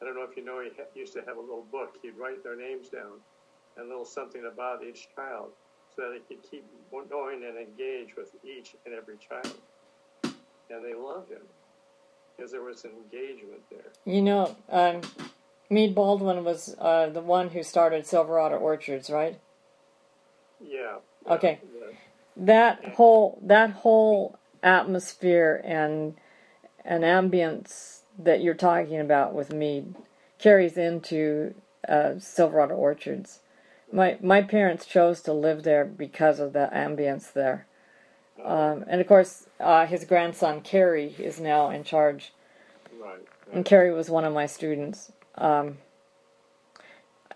[0.00, 1.96] I don't know if you know, he used to have a little book.
[2.02, 3.20] He'd write their names down
[3.76, 5.50] and a little something about each child
[5.94, 6.64] so that he could keep
[7.10, 9.54] knowing and engage with each and every child.
[10.70, 11.42] And they loved him
[12.36, 13.92] because there was an engagement there.
[14.04, 15.00] You know, um,
[15.70, 19.38] Meade Baldwin was uh, the one who started Silverado Orchards, right?
[20.60, 20.96] Yeah.
[21.28, 21.60] Okay.
[21.62, 21.86] Yeah.
[22.36, 26.14] That whole that whole atmosphere and
[26.84, 29.94] an ambience that you're talking about with Meade
[30.38, 31.54] carries into
[31.88, 33.40] uh, Silverado Orchards.
[33.92, 37.66] My my parents chose to live there because of the ambience there,
[38.44, 42.32] um, and of course uh, his grandson Kerry is now in charge,
[43.00, 43.20] Right.
[43.52, 45.10] and Kerry was one of my students.
[45.38, 45.78] Um,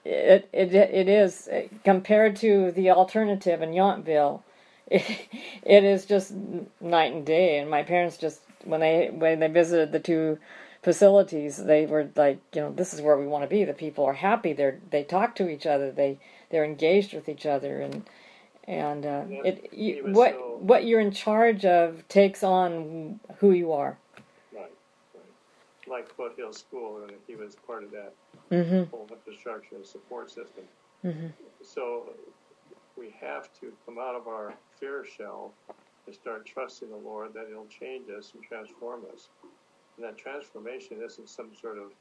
[0.04, 1.48] it, it it is
[1.84, 4.42] compared to the alternative in Yountville,
[4.88, 5.04] it,
[5.62, 6.32] it is just
[6.80, 7.58] night and day.
[7.58, 10.38] And my parents just when they when they visited the two
[10.82, 13.64] facilities, they were like, you know, this is where we want to be.
[13.64, 14.52] The people are happy.
[14.52, 15.92] They they talk to each other.
[15.92, 16.18] They
[16.50, 18.04] they're engaged with each other, and
[18.66, 23.72] and uh, it you, what so- what you're in charge of takes on who you
[23.72, 23.98] are.
[25.92, 28.14] Like Foothill School, and he was part of that
[28.50, 30.64] hmm whole infrastructure and support system.
[31.02, 31.26] hmm
[31.62, 32.14] So
[32.96, 35.52] we have to come out of our fear shell
[36.07, 39.28] and start trusting the Lord that He'll change us and transform us.
[39.98, 41.92] And that transformation isn't some sort of,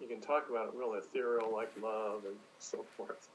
[0.00, 3.28] you can talk about it real ethereal like love and so forth,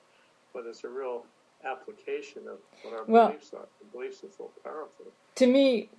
[0.54, 1.25] but it's a real
[1.65, 3.67] application of what our Well- beliefs are.
[3.80, 5.06] The beliefs are so powerful.
[5.36, 5.89] to me,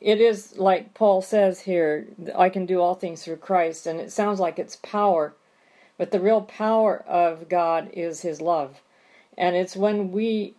[0.00, 2.06] it is like Paul says here
[2.36, 5.34] I can do all things through Christ, and it sounds like it's power,
[5.96, 8.80] but the real power of God is His love.
[9.36, 10.54] And it's when we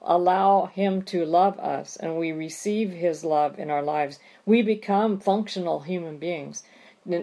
[0.00, 5.20] allow Him to love us and we receive His love in our lives, we become
[5.20, 6.62] functional human beings,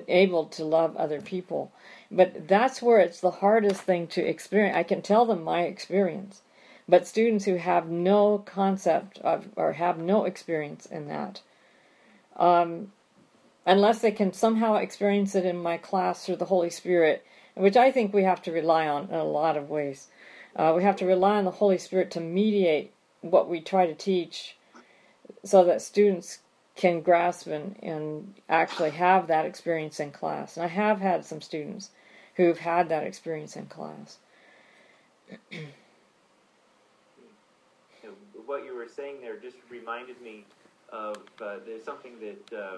[0.07, 1.71] able to love other people.
[2.11, 4.77] But that's where it's the hardest thing to experience.
[4.77, 6.41] I can tell them my experience.
[6.87, 11.41] But students who have no concept of or have no experience in that,
[12.35, 12.91] um,
[13.65, 17.91] unless they can somehow experience it in my class through the Holy Spirit, which I
[17.91, 20.07] think we have to rely on in a lot of ways.
[20.55, 23.95] Uh, we have to rely on the Holy Spirit to mediate what we try to
[23.95, 24.55] teach
[25.43, 26.39] so that students
[26.75, 30.57] can grasp and, and actually have that experience in class.
[30.57, 31.89] And I have had some students
[32.35, 34.17] who've had that experience in class.
[38.45, 40.45] what you were saying there just reminded me
[40.95, 42.77] of uh, there's something that uh,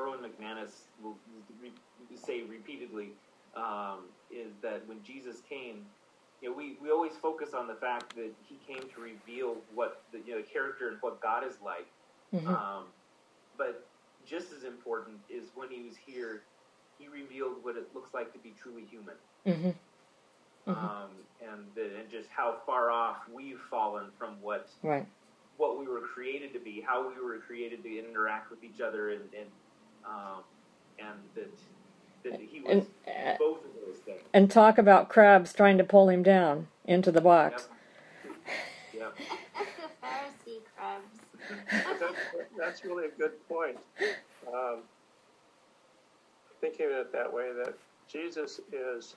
[0.00, 1.18] Erwin McManus will
[1.60, 1.72] re-
[2.16, 3.10] say repeatedly
[3.54, 5.86] um, is that when Jesus came,
[6.40, 10.02] you know, we, we always focus on the fact that he came to reveal what
[10.12, 11.86] the you know character and what God is like.
[12.34, 12.48] Mhm.
[12.48, 12.84] Um,
[13.56, 13.88] but
[14.24, 16.42] just as important is when he was here,
[16.98, 19.70] he revealed what it looks like to be truly human hmm
[20.66, 20.74] Mhm.
[20.76, 25.06] um, and the, and just how far off we've fallen from what Right.
[25.58, 29.10] What we were created to be, how we were created to interact with each other,
[29.10, 29.48] and and
[30.06, 30.42] um,
[30.98, 31.50] and that
[32.24, 34.20] that he was And, uh, both of those things.
[34.32, 37.68] and talk about crabs trying to pull him down into the box.
[38.94, 39.16] Yep.
[39.16, 42.00] the Pharisee crabs.
[42.00, 42.14] That's,
[42.58, 43.78] that's really a good point.
[44.52, 44.78] Um,
[46.60, 47.74] thinking of it that way, that
[48.10, 49.14] Jesus is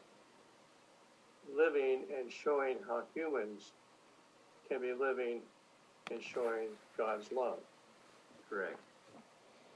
[1.55, 3.71] living and showing how humans
[4.69, 5.41] can be living
[6.11, 7.59] and showing God's love.
[8.49, 8.79] Correct.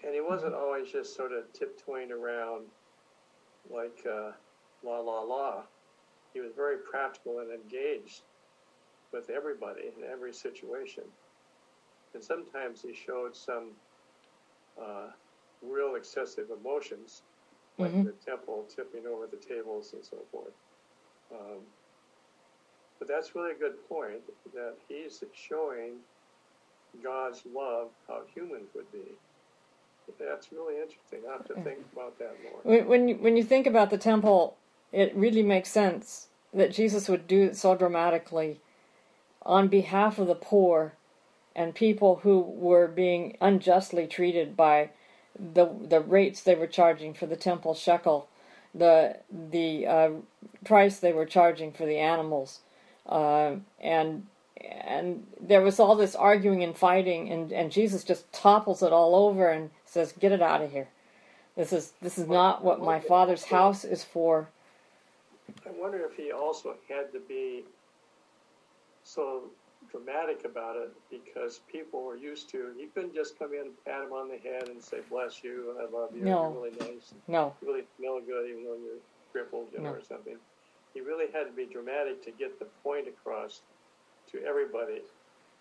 [0.03, 2.65] And he wasn't always just sort of tiptoeing around
[3.71, 4.31] like uh,
[4.83, 5.63] la la la.
[6.33, 8.21] He was very practical and engaged
[9.11, 11.03] with everybody in every situation.
[12.13, 13.71] And sometimes he showed some
[14.81, 15.07] uh,
[15.61, 17.23] real excessive emotions,
[17.77, 18.05] like Mhm.
[18.05, 20.53] the temple tipping over the tables and so forth.
[21.31, 21.61] Um,
[22.99, 24.21] but that's really a good point
[24.53, 25.99] that he's showing
[27.03, 29.15] God's love how humans would be.
[30.19, 31.19] That's really interesting.
[31.27, 32.59] I have to think about that more.
[32.63, 34.55] When when you, when you think about the temple,
[34.91, 38.59] it really makes sense that Jesus would do it so dramatically
[39.41, 40.93] on behalf of the poor
[41.55, 44.89] and people who were being unjustly treated by
[45.39, 48.27] the the rates they were charging for the temple shekel,
[48.73, 50.09] the the uh,
[50.63, 52.59] price they were charging for the animals,
[53.07, 54.27] uh, and
[54.61, 59.15] and there was all this arguing and fighting, and, and Jesus just topples it all
[59.15, 60.87] over and says, "Get it out of here.
[61.55, 64.47] This is this is not what my Father's house is for."
[65.65, 67.63] I wonder if he also had to be
[69.03, 69.43] so
[69.91, 72.71] dramatic about it because people were used to.
[72.77, 75.75] He couldn't just come in, and pat him on the head, and say, "Bless you,"
[75.79, 76.43] "I love you." No.
[76.43, 77.13] You're really nice.
[77.27, 79.95] No, You really smell good, even though you're crippled, you know, No.
[79.97, 80.37] or something.
[80.93, 83.61] He really had to be dramatic to get the point across
[84.35, 85.01] to everybody,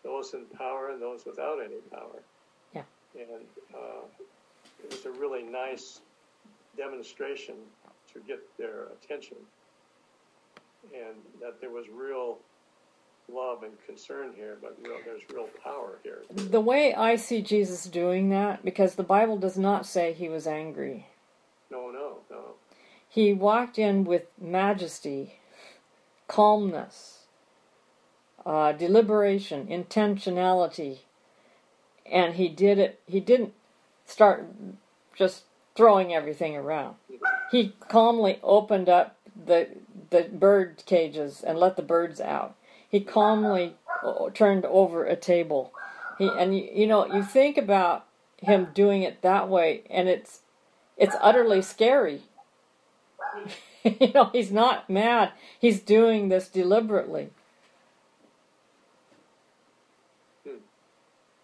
[0.02, 2.22] those in power and those without any power.
[2.74, 2.82] Yeah.
[3.14, 4.04] And uh,
[4.82, 6.00] it was a really nice
[6.76, 7.54] demonstration
[8.12, 9.36] to get their attention,
[10.94, 12.38] and that there was real
[13.32, 16.22] love and concern here, but real, there's real power here.
[16.30, 20.46] the way I see Jesus doing that, because the Bible does not say he was
[20.46, 21.06] angry.
[21.70, 22.54] No, no, no.
[23.08, 25.40] He walked in with majesty,
[26.28, 27.13] calmness,
[28.46, 30.98] uh, deliberation, intentionality,
[32.10, 33.00] and he did it.
[33.06, 33.54] He didn't
[34.06, 34.46] start
[35.16, 36.96] just throwing everything around.
[37.50, 39.16] He calmly opened up
[39.46, 39.68] the
[40.10, 42.54] the bird cages and let the birds out.
[42.88, 43.74] He calmly
[44.04, 45.72] uh, turned over a table.
[46.18, 48.06] He and you, you know you think about
[48.38, 50.40] him doing it that way, and it's
[50.96, 52.22] it's utterly scary.
[53.84, 55.32] you know, he's not mad.
[55.58, 57.30] He's doing this deliberately.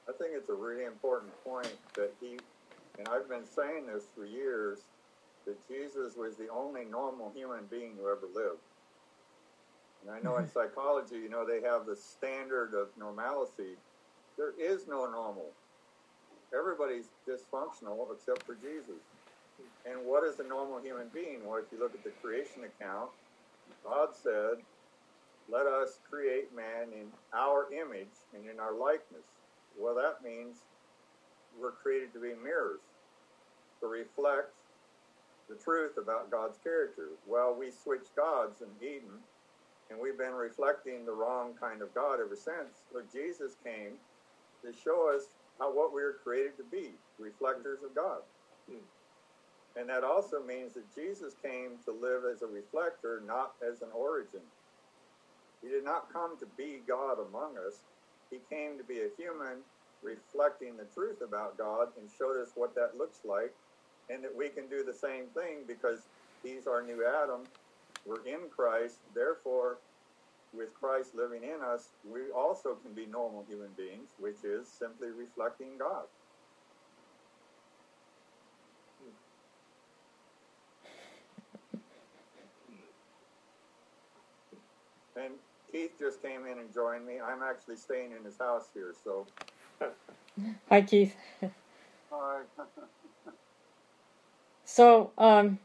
[0.08, 2.36] I think it's a really important point that he,
[2.98, 4.80] and I've been saying this for years,
[5.46, 8.60] that Jesus was the only normal human being who ever lived.
[10.02, 10.52] And I know in mm-hmm.
[10.52, 13.80] psychology, you know, they have the standard of normalcy.
[14.36, 15.46] There is no normal.
[16.52, 19.00] everybody's dysfunctional except for Jesus.
[19.86, 21.40] And what is a normal human being?
[21.46, 23.10] Well, if you look at the creation account,
[23.84, 24.60] God said,
[25.50, 29.24] Let us create man in our image and in our likeness.
[29.78, 30.58] Well, that means
[31.60, 32.80] we're created to be mirrors,
[33.80, 34.52] to reflect
[35.48, 37.08] the truth about God's character.
[37.26, 39.18] Well, we switched gods in Eden,
[39.90, 42.84] and we've been reflecting the wrong kind of God ever since.
[42.92, 43.94] So Jesus came
[44.62, 45.24] to show us
[45.58, 48.20] how what we were created to be, reflectors of God.
[48.70, 48.84] Hmm.
[49.76, 53.88] And that also means that Jesus came to live as a reflector, not as an
[53.94, 54.40] origin.
[55.62, 57.80] He did not come to be God among us.
[58.30, 59.58] He came to be a human
[60.02, 63.54] reflecting the truth about God and showed us what that looks like
[64.08, 66.00] and that we can do the same thing because
[66.42, 67.42] he's our new Adam.
[68.06, 68.96] We're in Christ.
[69.14, 69.78] Therefore,
[70.52, 75.08] with Christ living in us, we also can be normal human beings, which is simply
[75.08, 76.04] reflecting God.
[85.16, 85.34] And
[85.72, 87.14] Keith just came in and joined me.
[87.20, 89.26] I'm actually staying in his house here, so.
[90.68, 91.14] Hi, Keith.
[92.10, 92.40] Hi.
[94.64, 95.58] so, um,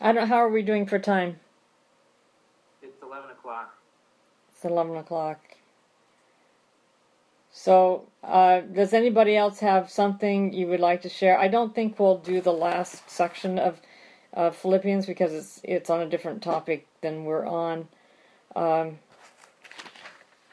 [0.00, 0.28] I don't.
[0.28, 1.40] How are we doing for time?
[2.82, 3.74] It's eleven o'clock.
[4.54, 5.40] It's eleven o'clock.
[7.50, 11.38] So, uh, does anybody else have something you would like to share?
[11.38, 13.80] I don't think we'll do the last section of
[14.34, 17.88] uh, Philippians because it's it's on a different topic than we're on.
[18.56, 18.98] Um,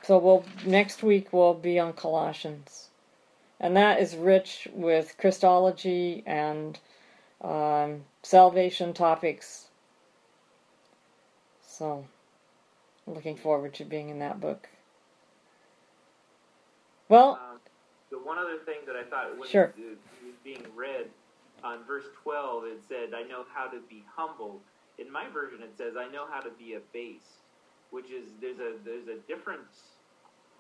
[0.09, 2.89] so we'll next week we'll be on Colossians,
[3.59, 6.79] and that is rich with Christology and
[7.41, 9.67] um, salvation topics.
[11.61, 12.05] So,
[13.05, 14.67] looking forward to being in that book.
[17.07, 17.59] Well, um,
[18.09, 19.75] the one other thing that I thought when sure.
[19.77, 21.05] it was being read
[21.63, 24.59] on verse 12, it said, "I know how to be humble."
[24.97, 27.43] In my version, it says, "I know how to be abased,"
[27.91, 29.98] which is there's a there's a difference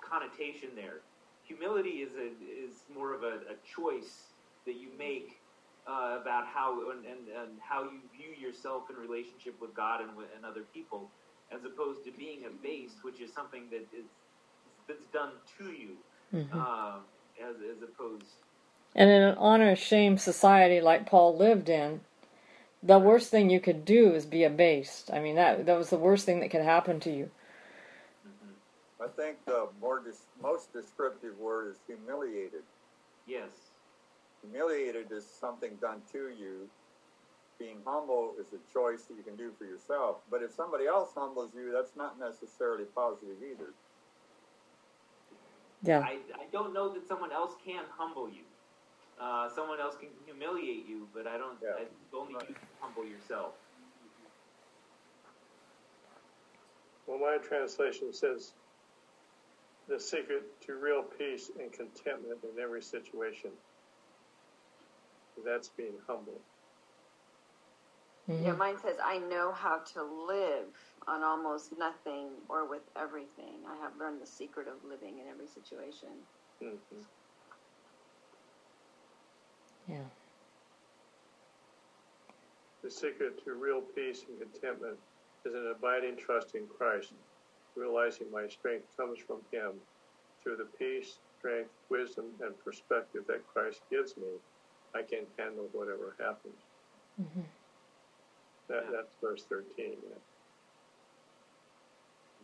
[0.01, 1.01] connotation there.
[1.43, 4.29] Humility is a is more of a, a choice
[4.65, 5.39] that you make
[5.87, 10.11] uh, about how and, and, and, how you view yourself in relationship with God and,
[10.35, 11.09] and other people,
[11.51, 14.05] as opposed to being abased, which is something that is
[14.87, 15.97] that's done to you,
[16.33, 16.59] mm-hmm.
[16.59, 16.97] uh,
[17.41, 18.25] as as opposed.
[18.95, 22.01] And in an honor shame society like Paul lived in,
[22.81, 25.11] the worst thing you could do is be abased.
[25.11, 27.31] I mean that that was the worst thing that could happen to you.
[29.09, 32.63] I think the more dis- most descriptive word is humiliated.
[33.27, 33.49] Yes.
[34.41, 36.69] Humiliated is something done to you.
[37.57, 40.17] Being humble is a choice that you can do for yourself.
[40.29, 43.73] But if somebody else humbles you, that's not necessarily positive either.
[45.83, 45.99] Yeah.
[45.99, 48.43] I, I don't know that someone else can humble you.
[49.19, 51.57] Uh, someone else can humiliate you, but I don't.
[51.61, 51.69] Yeah.
[51.77, 52.47] I, only right.
[52.47, 53.53] you can humble yourself.
[57.05, 58.53] Well, my translation says
[59.89, 63.49] the secret to real peace and contentment in every situation.
[65.43, 66.39] That's being humble.
[68.29, 68.45] Mm-hmm.
[68.45, 70.67] Yeah, mine says, I know how to live
[71.07, 73.55] on almost nothing or with everything.
[73.67, 76.09] I have learned the secret of living in every situation.
[76.63, 77.01] Mm-hmm.
[79.87, 79.97] Yeah.
[82.83, 84.97] The secret to real peace and contentment
[85.45, 87.13] is an abiding trust in Christ
[87.75, 89.73] realizing my strength comes from Him
[90.41, 94.39] through the peace, strength, wisdom, and perspective that Christ gives me.
[94.95, 96.59] I can handle whatever happens.
[97.21, 97.45] Mm-hmm.
[98.69, 99.65] That, that's verse 13.
[99.77, 100.15] Yeah.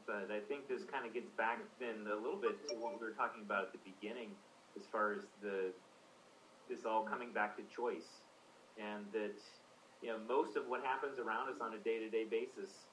[0.06, 3.08] But I think this kind of gets back then a little bit to what we
[3.08, 4.30] were talking about at the beginning,
[4.78, 5.74] as far as the
[6.70, 8.22] this all coming back to choice,
[8.78, 9.38] and that
[10.02, 12.86] you know most of what happens around us on a day to day basis,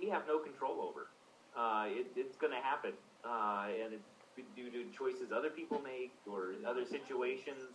[0.00, 1.08] we have no control over.
[1.56, 2.92] Uh, it, it's going to happen,
[3.24, 7.72] uh, and it's due to choices other people make, or other situations,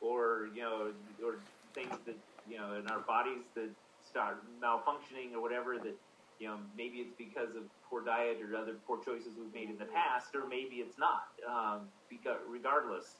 [0.00, 0.92] or you know,
[1.24, 1.36] or
[1.74, 2.16] things that
[2.48, 3.70] you know in our bodies that
[4.08, 5.78] start malfunctioning or whatever.
[5.78, 5.94] That
[6.40, 9.78] you know, maybe it's because of poor diet or other poor choices we've made in
[9.78, 11.28] the past, or maybe it's not.
[11.48, 13.16] Um, because regardless,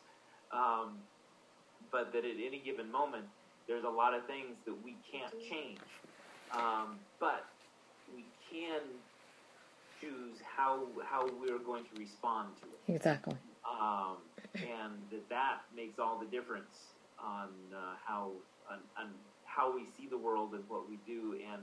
[0.52, 0.98] um,
[1.92, 3.26] but that at any given moment,
[3.68, 5.78] there's a lot of things that we can't change.
[6.52, 7.46] Um, but
[8.50, 8.80] can
[10.00, 12.96] choose how how we're going to respond to it.
[12.96, 13.34] Exactly.
[13.68, 14.16] Um,
[14.54, 18.32] and that that makes all the difference on uh, how
[18.70, 19.10] on, on,
[19.44, 21.38] how we see the world and what we do.
[21.52, 21.62] And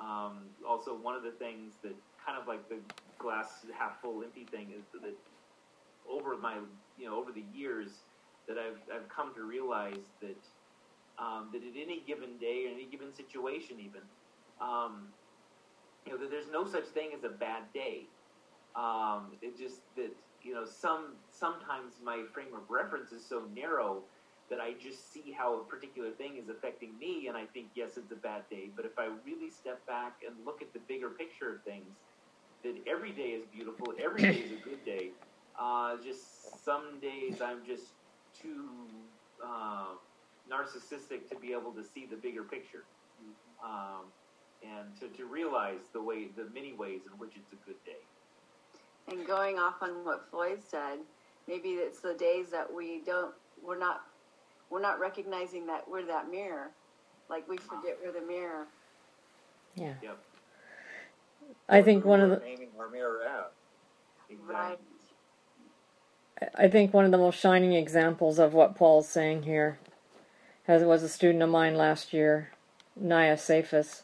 [0.00, 1.94] um, also one of the things that
[2.24, 2.78] kind of like the
[3.18, 5.14] glass half full empty thing is that
[6.10, 6.58] over my
[6.98, 7.90] you know over the years
[8.48, 10.42] that I've I've come to realize that
[11.18, 14.00] um, that at any given day, or any given situation, even
[14.60, 15.08] um,
[16.06, 18.02] you know, that there's no such thing as a bad day.
[18.74, 20.10] Um, it just that
[20.42, 24.02] you know some sometimes my frame of reference is so narrow
[24.50, 27.96] that I just see how a particular thing is affecting me, and I think yes,
[27.96, 28.70] it's a bad day.
[28.74, 31.86] But if I really step back and look at the bigger picture of things,
[32.64, 35.10] that every day is beautiful, every day is a good day.
[35.58, 37.84] Uh, just some days I'm just
[38.40, 38.68] too
[39.44, 39.94] uh,
[40.50, 42.84] narcissistic to be able to see the bigger picture.
[43.64, 44.10] Um,
[44.62, 47.92] and to, to realize the way the many ways in which it's a good day.
[49.08, 50.98] And going off on what Floyd said,
[51.48, 53.34] maybe it's the days that we don't
[53.64, 54.02] we're not
[54.70, 56.70] we're not recognizing that we're that mirror.
[57.28, 58.66] Like we forget we're the mirror.
[59.74, 59.94] Yeah.
[60.02, 60.18] Yep.
[61.68, 63.52] I think one of the aiming our mirror at.
[64.30, 64.54] Exactly.
[64.54, 64.78] Right.
[66.56, 69.78] I think one of the most shining examples of what Paul's saying here
[70.64, 72.50] has, was a student of mine last year,
[72.96, 74.02] Naya Safis.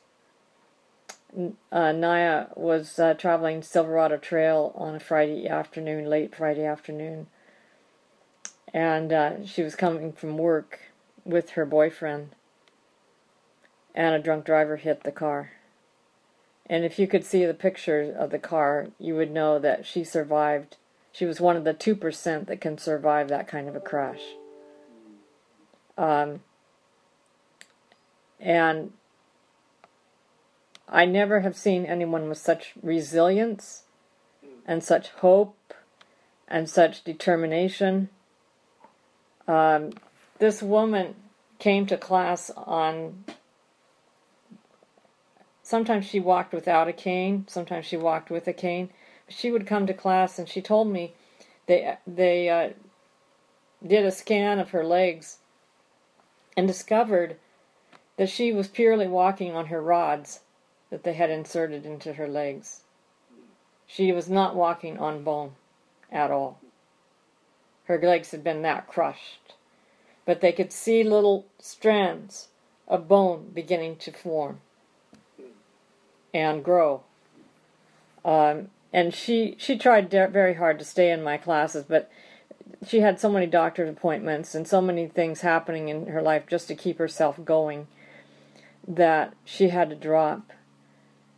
[1.70, 7.26] Uh, Naya was uh, traveling Silverado Trail on a Friday afternoon, late Friday afternoon,
[8.72, 10.80] and uh, she was coming from work
[11.24, 12.30] with her boyfriend,
[13.94, 15.52] and a drunk driver hit the car.
[16.68, 20.04] And if you could see the picture of the car, you would know that she
[20.04, 20.76] survived.
[21.12, 24.20] She was one of the 2% that can survive that kind of a crash.
[25.96, 26.40] Um,
[28.38, 28.92] and
[30.90, 33.82] I never have seen anyone with such resilience
[34.66, 35.74] and such hope
[36.46, 38.08] and such determination.
[39.46, 39.92] Um,
[40.38, 41.14] this woman
[41.58, 43.24] came to class on.
[45.62, 47.44] Sometimes she walked without a cane.
[47.48, 48.88] Sometimes she walked with a cane.
[49.28, 51.12] She would come to class, and she told me
[51.66, 52.70] they they uh,
[53.86, 55.38] did a scan of her legs
[56.56, 57.36] and discovered
[58.16, 60.40] that she was purely walking on her rods
[60.90, 62.82] that they had inserted into her legs.
[63.86, 65.52] She was not walking on bone
[66.10, 66.60] at all.
[67.84, 69.54] Her legs had been that crushed.
[70.24, 72.48] But they could see little strands
[72.86, 74.60] of bone beginning to form
[76.34, 77.02] and grow.
[78.24, 82.10] Um, and she, she tried very hard to stay in my classes, but
[82.86, 86.68] she had so many doctor's appointments and so many things happening in her life just
[86.68, 87.86] to keep herself going
[88.86, 90.52] that she had to drop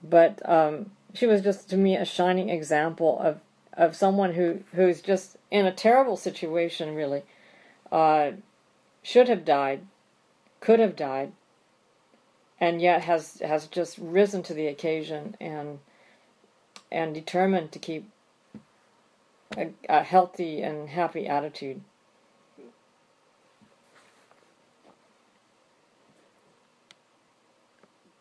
[0.02, 3.40] but um, she was just to me a shining example of
[3.74, 7.22] of someone who who's just in a terrible situation really.
[7.90, 8.32] Uh,
[9.02, 9.80] should have died
[10.60, 11.32] could have died
[12.60, 15.78] and yet has has just risen to the occasion and
[16.92, 18.08] and determined to keep
[19.56, 21.80] a, a healthy and happy attitude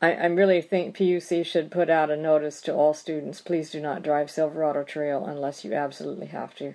[0.01, 3.81] I, I really think PUC should put out a notice to all students please do
[3.81, 6.73] not drive Silverado Trail unless you absolutely have to.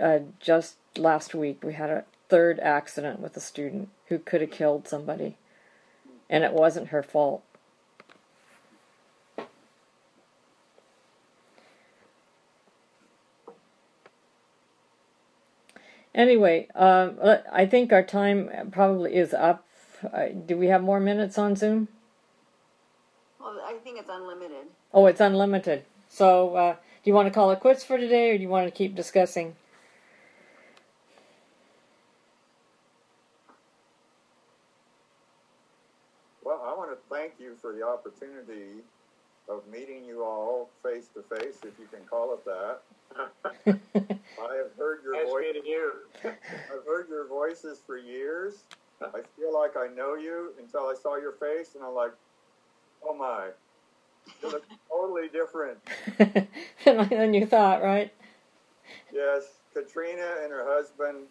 [0.00, 4.50] Uh, just last week, we had a third accident with a student who could have
[4.50, 5.36] killed somebody,
[6.28, 7.42] and it wasn't her fault.
[16.14, 17.18] Anyway, um,
[17.52, 19.66] I think our time probably is up.
[20.12, 21.88] Uh, do we have more minutes on Zoom?
[23.44, 24.66] Well, I think it's unlimited.
[24.94, 25.84] Oh, it's unlimited.
[26.08, 28.66] So, uh, do you want to call it quits for today, or do you want
[28.66, 29.54] to keep discussing?
[36.42, 38.82] Well, I want to thank you for the opportunity
[39.48, 42.78] of meeting you all face to face, if you can call it that.
[44.40, 45.44] I have heard your Nice voice.
[45.64, 45.92] you.
[46.24, 48.64] I've heard your voices for years.
[49.02, 52.12] I feel like I know you until I saw your face, and I'm like,
[53.06, 53.48] oh my,
[54.42, 55.78] you look totally different.
[57.10, 58.12] than you thought, right?
[59.12, 61.26] Yes, Katrina and her husband,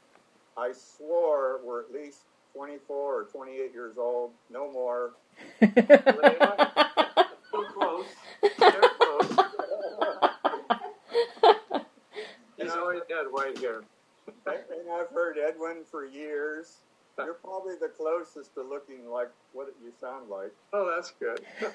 [0.58, 2.20] I swore were at least
[2.56, 5.12] 24 or 28 years old, no more.
[7.54, 8.06] So close.
[8.58, 9.30] They're close.
[12.58, 13.84] He's always had white hair.
[14.48, 16.78] And I've heard Edwin for years.
[17.18, 20.52] You're probably the closest to looking like what you sound like.
[20.74, 21.46] Oh, that's good.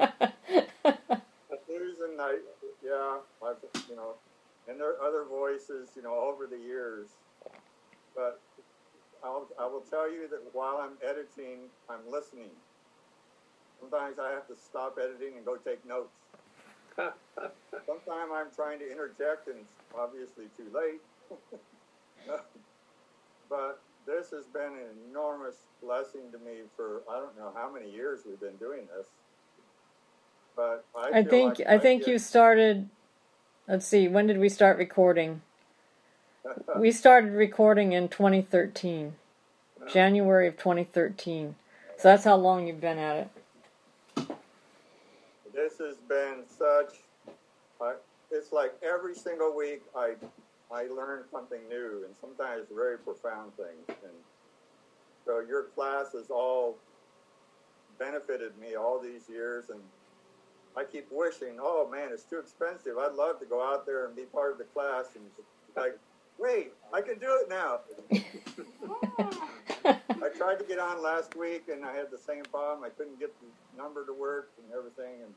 [1.66, 2.38] Susan, I,
[2.82, 3.56] yeah, I've,
[3.88, 4.14] you know,
[4.68, 7.08] and there are other voices, you know, over the years.
[8.16, 8.40] But
[9.22, 12.50] I'll, I will tell you that while I'm editing, I'm listening.
[13.80, 16.14] Sometimes I have to stop editing and go take notes.
[16.96, 21.00] Sometimes I'm trying to interject and it's obviously too late.
[23.50, 27.90] but this has been an enormous blessing to me for I don't know how many
[27.90, 29.06] years we've been doing this.
[30.56, 32.88] But I, I think like I think you started.
[33.66, 34.08] Let's see.
[34.08, 35.42] When did we start recording?
[36.78, 39.14] We started recording in 2013,
[39.90, 41.54] January of 2013.
[41.96, 44.28] So that's how long you've been at it.
[45.54, 47.00] this has been such.
[47.80, 47.94] I,
[48.30, 50.16] it's like every single week I
[50.72, 53.98] I learn something new, and sometimes very profound things.
[54.02, 54.14] And
[55.24, 56.76] so your class has all
[57.98, 59.80] benefited me all these years, and
[60.76, 62.98] I keep wishing, oh man, it's too expensive.
[62.98, 65.24] I'd love to go out there and be part of the class, and
[65.76, 65.98] like,
[66.38, 67.80] wait, I can do it now.
[69.84, 72.84] I tried to get on last week, and I had the same problem.
[72.84, 73.46] I couldn't get the
[73.80, 75.34] number to work and everything, and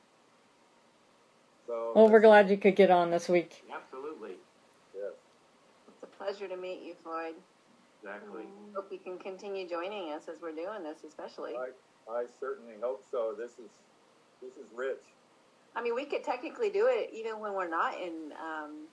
[1.68, 1.92] so.
[1.96, 3.64] Well, we're glad you could get on this week.
[3.72, 4.36] Absolutely.
[6.20, 6.30] Yes.
[6.30, 7.36] It's a pleasure to meet you, Floyd.
[8.03, 8.43] Exactly.
[8.76, 11.53] Hope you can continue joining us as we're doing this, especially.
[11.55, 13.34] I, I certainly hope so.
[13.38, 13.70] This is
[14.41, 15.01] this is rich.
[15.76, 18.86] I mean, we could technically do it even when we're not in um,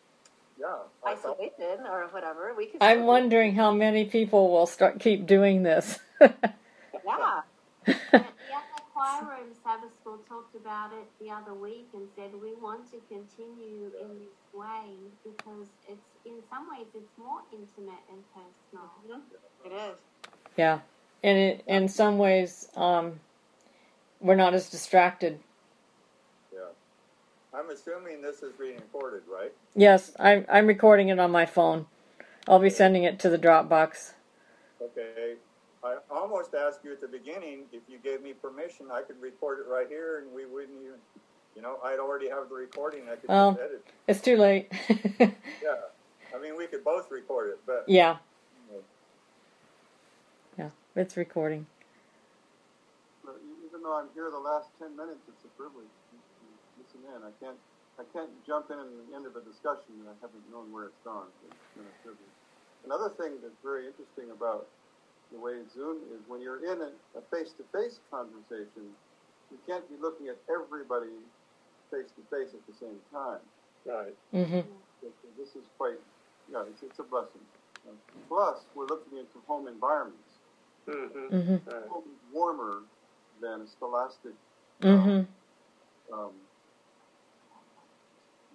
[0.59, 0.67] Yeah.
[1.05, 2.55] I isolation or whatever.
[2.57, 5.99] We could I'm still do- wondering how many people will start keep doing this.
[7.07, 7.43] Yeah.
[9.05, 12.55] the other choir room Sabbath School talked about it the other week and said we
[12.55, 18.23] want to continue in this way because it's in some ways it's more intimate and
[18.33, 19.23] personal.
[19.65, 19.99] It is.
[20.57, 20.81] yeah,
[21.23, 23.21] and it, in some ways, um,
[24.21, 25.39] we're not as distracted.
[26.53, 26.61] Yeah.
[27.53, 29.53] I'm assuming this is being recorded, right?
[29.75, 31.87] Yes, I'm I'm recording it on my phone.
[32.49, 34.13] I'll be sending it to the Dropbox.
[34.83, 35.35] Okay.
[35.85, 39.59] I almost asked you at the beginning if you gave me permission, I could record
[39.61, 40.99] it right here, and we wouldn't even.
[41.55, 43.03] You know, I'd already have the recording.
[43.09, 43.87] I could Well- just edit.
[44.09, 44.73] It's too late.
[45.63, 45.77] Yeah.
[46.35, 48.17] I mean, we could both record it, but yeah,
[50.59, 51.65] yeah, it's recording.
[53.25, 56.45] But even though I'm here the last ten minutes, it's a privilege to to
[56.83, 57.23] listen in.
[57.23, 57.57] I can't,
[58.01, 60.91] I can't jump in at the end of a discussion and I haven't known where
[60.91, 61.31] it's gone.
[61.47, 62.35] It's been a privilege.
[62.85, 64.67] Another thing that's very interesting about
[65.35, 68.95] the way Zoom is when you're in a, a face-to-face conversation,
[69.51, 71.11] you can't be looking at everybody
[71.91, 73.43] face-to-face at the same time.
[73.85, 74.15] Right.
[74.33, 74.63] hmm
[75.37, 75.99] This is quite,
[76.51, 77.43] yeah, it's, it's a blessing.
[78.29, 80.39] Plus, we're looking into home environments.
[80.89, 81.37] Mm-hmm.
[81.37, 81.91] hmm Right.
[82.33, 82.83] Warmer
[83.43, 84.33] than a scholastic
[84.83, 85.23] hmm
[86.13, 86.33] um,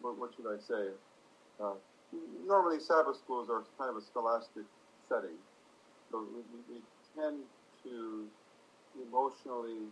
[0.02, 0.94] what, what should I say?
[1.60, 1.74] Uh,
[2.46, 4.64] normally, Sabbath schools are kind of a scholastic
[5.10, 5.36] setting,
[6.12, 6.82] so we, we, we
[7.22, 7.40] tend
[7.84, 8.26] to
[9.08, 9.88] emotionally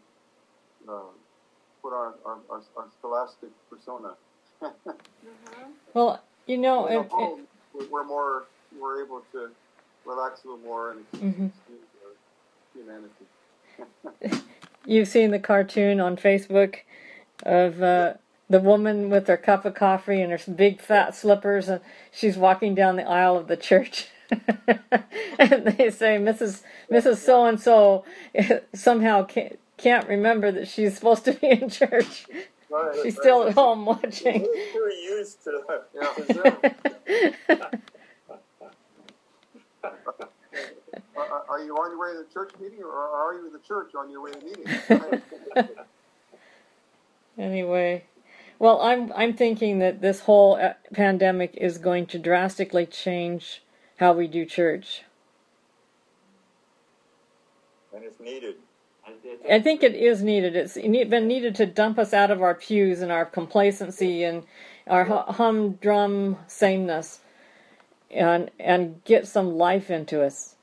[0.88, 0.92] uh,
[1.82, 4.14] put our, our, our, our scholastic persona.
[5.94, 7.40] Well, you know, When we're it,
[7.84, 8.46] it, we're- more
[8.80, 9.50] we're able to
[10.06, 11.52] relax a little more and Mhm.
[12.76, 14.44] humanity.
[14.86, 16.78] you've seen the cartoon on Facebook
[17.44, 18.14] of uh,
[18.50, 22.76] the woman with her cup of coffee and her big fat slippers, and she's walking
[22.76, 24.08] down the aisle of the church.
[24.30, 26.62] and they say, Mrs.
[26.92, 27.18] Mrs.
[27.18, 28.04] So and So
[28.74, 32.26] somehow can't, can't remember that she's supposed to be in church.
[32.70, 33.24] Right, She's right.
[33.24, 34.42] still at home watching.
[34.76, 35.62] We're used to
[35.96, 37.70] Yeah.
[41.50, 43.96] Are, you on your way to the church meeting, or are you in the church
[43.96, 45.70] on your way to the meeting?
[47.38, 48.04] Anyway,
[48.58, 53.62] well, I'm I'm thinking that this whole uh, pandemic is going to drastically change
[53.98, 55.04] how we do church.
[57.98, 58.56] and it's needed.
[59.50, 60.56] I think it is needed.
[60.56, 64.44] It's been needed to dump us out of our pews and our complacency and
[64.88, 67.22] our humdrum sameness,
[68.12, 70.56] and and get some life into us.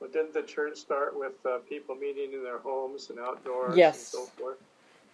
[0.00, 4.14] But didn't the church start with uh, people meeting in their homes and outdoors Yes.
[4.14, 4.58] and so forth?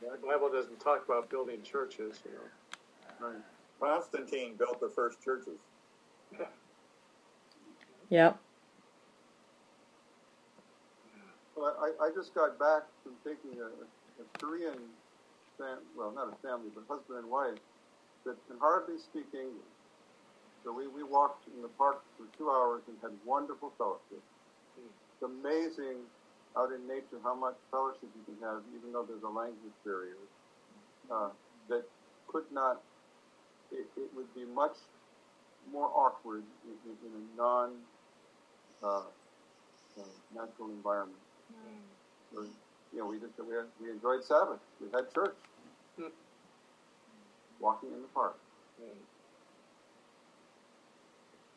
[0.00, 3.26] The Bible doesn't talk about building churches, you know.
[3.28, 3.42] Right.
[3.80, 5.58] Constantine built the first churches.
[8.10, 8.38] Yep.
[11.56, 14.78] Well, I, I just got back from taking a, a Korean,
[15.58, 17.58] fam, well, not a family, but husband and wife
[18.26, 19.74] that can hardly speak English.
[20.64, 24.22] So we, we walked in the park for two hours and had wonderful fellowship.
[24.78, 26.02] It's amazing
[26.56, 30.16] out in nature how much fellowship you can have, even though there's a language barrier.
[31.10, 31.30] Uh,
[31.68, 31.84] that
[32.28, 32.80] could not,
[33.72, 34.76] it, it would be much
[35.72, 37.70] more awkward in, in, in a non
[38.82, 39.02] uh,
[39.98, 40.02] uh,
[40.34, 41.18] natural environment.
[42.32, 42.42] So,
[42.92, 44.60] you know, we just we, had, we enjoyed Sabbath.
[44.80, 45.36] We had church,
[45.98, 46.08] Hmm.
[47.60, 48.36] walking in the park.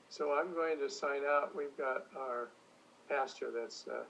[0.10, 1.56] So I'm going to sign out.
[1.56, 2.48] We've got our
[3.08, 4.04] pastor that's, uh,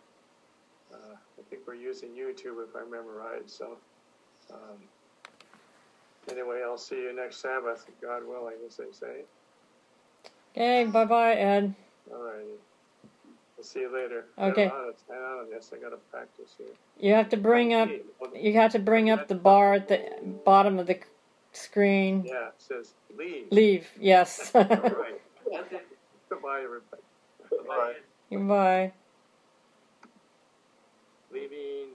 [0.94, 3.50] uh, I think we're using YouTube if I remember right.
[3.50, 3.78] So
[4.54, 4.78] um,
[6.32, 9.26] anyway, I'll see you next Sabbath, God willing, as they say.
[10.58, 11.76] Okay, bye bye, Ed.
[12.12, 12.50] All righty.
[13.60, 14.26] I'll see you later.
[14.40, 14.66] Okay.
[14.66, 15.72] I'm out of time on this.
[15.72, 16.74] I got to practice here.
[17.00, 17.90] You have to bring up.
[18.34, 20.02] You have to bring up the bar at the
[20.46, 20.98] bottom of the
[21.52, 22.24] screen.
[22.26, 23.52] Yeah, it says leave.
[23.52, 23.88] Leave.
[24.00, 24.52] Yes.
[24.56, 25.22] All right.
[26.30, 27.04] Goodbye, everybody.
[27.68, 27.94] Bye.
[28.32, 28.94] Goodbye.
[31.32, 31.90] Leaving.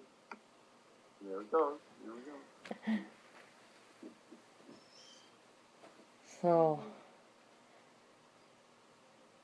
[1.26, 1.78] There it goes.
[2.04, 2.14] There
[2.86, 3.02] we go.
[6.40, 6.80] So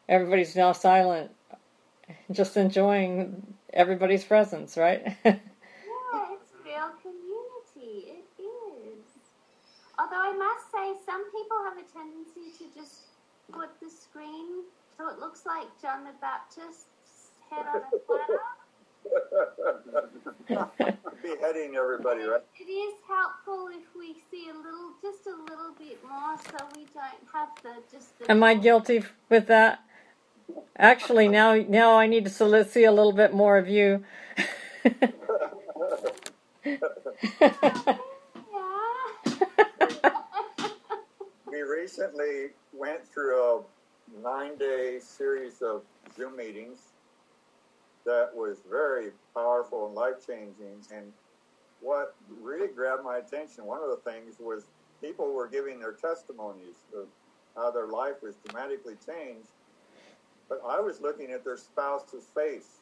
[0.09, 1.31] everybody's now silent,
[2.33, 5.17] just enjoying everybody's presence, right?
[5.25, 8.17] Yeah, it's real community.
[8.17, 9.05] It is.
[9.99, 13.03] Although I must say, some people have a tendency to just
[13.53, 14.65] put the screen
[14.99, 18.41] so it looks like John the Baptist's head on a platter.
[21.23, 22.43] Beheading everybody, right?
[22.59, 26.87] It is helpful if we see a little, just a little bit more, so we
[26.93, 28.29] don't have the just the.
[28.31, 29.79] Am I guilty with that?
[30.77, 32.31] Actually, now now I need to
[32.65, 34.05] see a little bit more of you.
[41.51, 43.63] We recently went through a
[44.23, 45.83] nine-day series of
[46.17, 46.79] Zoom meetings
[48.05, 50.83] that was very powerful and life-changing.
[50.95, 51.13] And
[51.81, 54.65] what really grabbed my attention, one of the things was
[55.01, 57.07] people were giving their testimonies of
[57.57, 59.49] how their life was dramatically changed.
[60.49, 62.81] But I was looking at their spouse's face,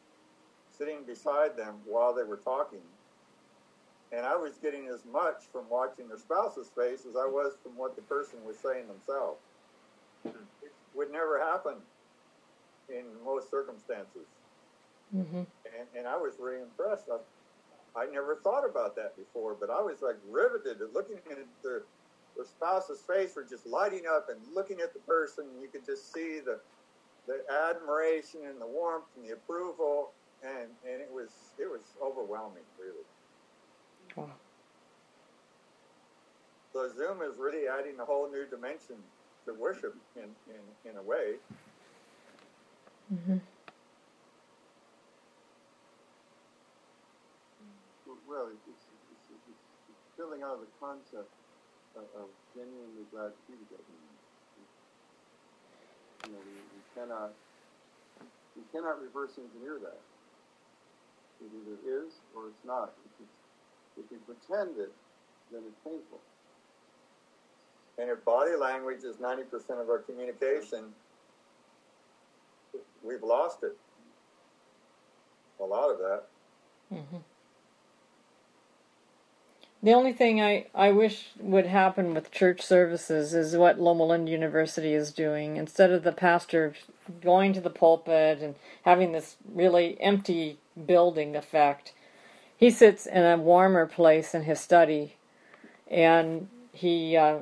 [0.71, 2.83] sitting beside them while they were talking.
[4.13, 7.77] And I was getting as much from watching their spouse's face as I was from
[7.77, 9.41] what the person was saying themselves.
[10.63, 11.75] It would never happen
[12.89, 14.27] in most circumstances.
[15.11, 17.09] hmm And, and I was really impressed.
[17.11, 17.19] I,
[18.01, 21.83] I never thought about that before, but I was like riveted at looking at their,
[22.37, 25.47] their spouse's face were just lighting up and looking at the person.
[25.61, 26.61] You could just see the,
[27.27, 30.11] the admiration and the warmth and the approval.
[30.43, 33.07] And, and it was, it was overwhelming, really.
[34.15, 34.35] Wow.
[36.73, 38.97] So Zoom is really adding a whole new dimension
[39.47, 41.41] to worship in, in, in a way.
[43.09, 43.39] hmm
[48.29, 51.31] Well, it's, it's, it's, it's, it's filling out the concept
[51.97, 53.97] of, of genuinely glad to be together.
[56.27, 57.33] You know, we, we cannot
[58.57, 60.01] we cannot reverse engineer that.
[61.41, 62.95] It either is or it's not.
[63.05, 63.31] If, it's,
[63.99, 64.93] if we pretend it,
[65.53, 66.21] then it's painful.
[67.99, 69.45] And if body language is 90%
[69.81, 70.93] of our communication,
[73.03, 73.77] we've lost it.
[75.61, 76.23] A lot of that.
[76.91, 77.17] hmm
[79.83, 84.31] The only thing I, I wish would happen with church services is what Loma Linda
[84.31, 85.57] University is doing.
[85.57, 86.75] Instead of the pastor
[87.23, 88.55] going to the pulpit and
[88.85, 91.93] having this really empty building effect,
[92.57, 95.15] he sits in a warmer place in his study
[95.89, 97.39] and he uh,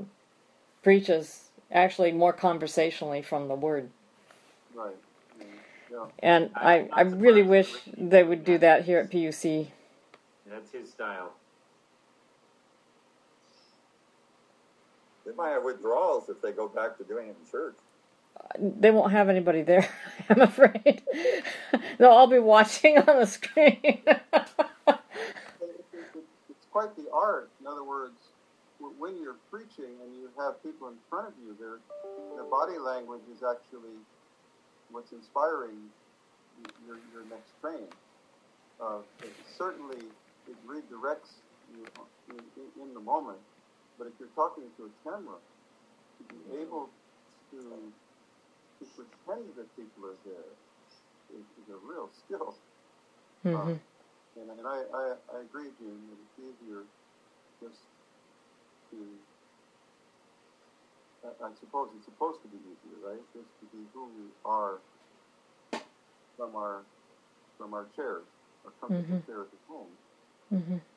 [0.83, 3.91] preaches actually more conversationally from the Word.
[4.75, 4.95] Right.
[5.41, 5.49] And,
[5.91, 6.05] yeah.
[6.19, 9.69] And I, I really wish they would do that here at PUC.
[10.47, 11.33] That's his style.
[15.37, 17.77] Might have withdrawals if they go back to doing it in church.
[18.59, 19.89] they won't have anybody there,
[20.29, 21.03] I'm afraid.
[21.99, 23.79] They'll all be watching on the screen.
[23.85, 24.09] It-
[25.63, 27.51] it- it- it's quite the art.
[27.61, 28.19] In other words,
[28.99, 31.79] when you're preaching and you have people in front of you, their
[32.35, 33.97] their body language is actually
[34.91, 35.91] what's inspiring
[36.87, 37.89] your your next training.
[38.81, 39.99] Uh, it certainly,
[40.49, 41.39] it redirects
[41.75, 41.87] you
[42.31, 43.39] in, in, in the moment.
[43.99, 45.39] But if you're talking to a camera,
[46.19, 46.91] to be able
[47.51, 47.93] to
[48.81, 50.51] to pretend that people are there
[51.31, 52.55] is, is a real skill.
[53.43, 53.79] hmm
[54.37, 55.05] And, and I, I,
[55.37, 56.83] I agree, June, that it's easier
[57.63, 57.81] just
[58.91, 58.99] to,
[61.25, 63.23] I, I suppose it's supposed to be easier, right?
[63.33, 64.79] Just to be who we are
[66.37, 66.83] from our,
[67.57, 68.25] from our chairs,
[68.65, 69.27] our comfortable Mhm.
[69.27, 69.93] chairs at home.
[70.51, 70.94] hmm Uh,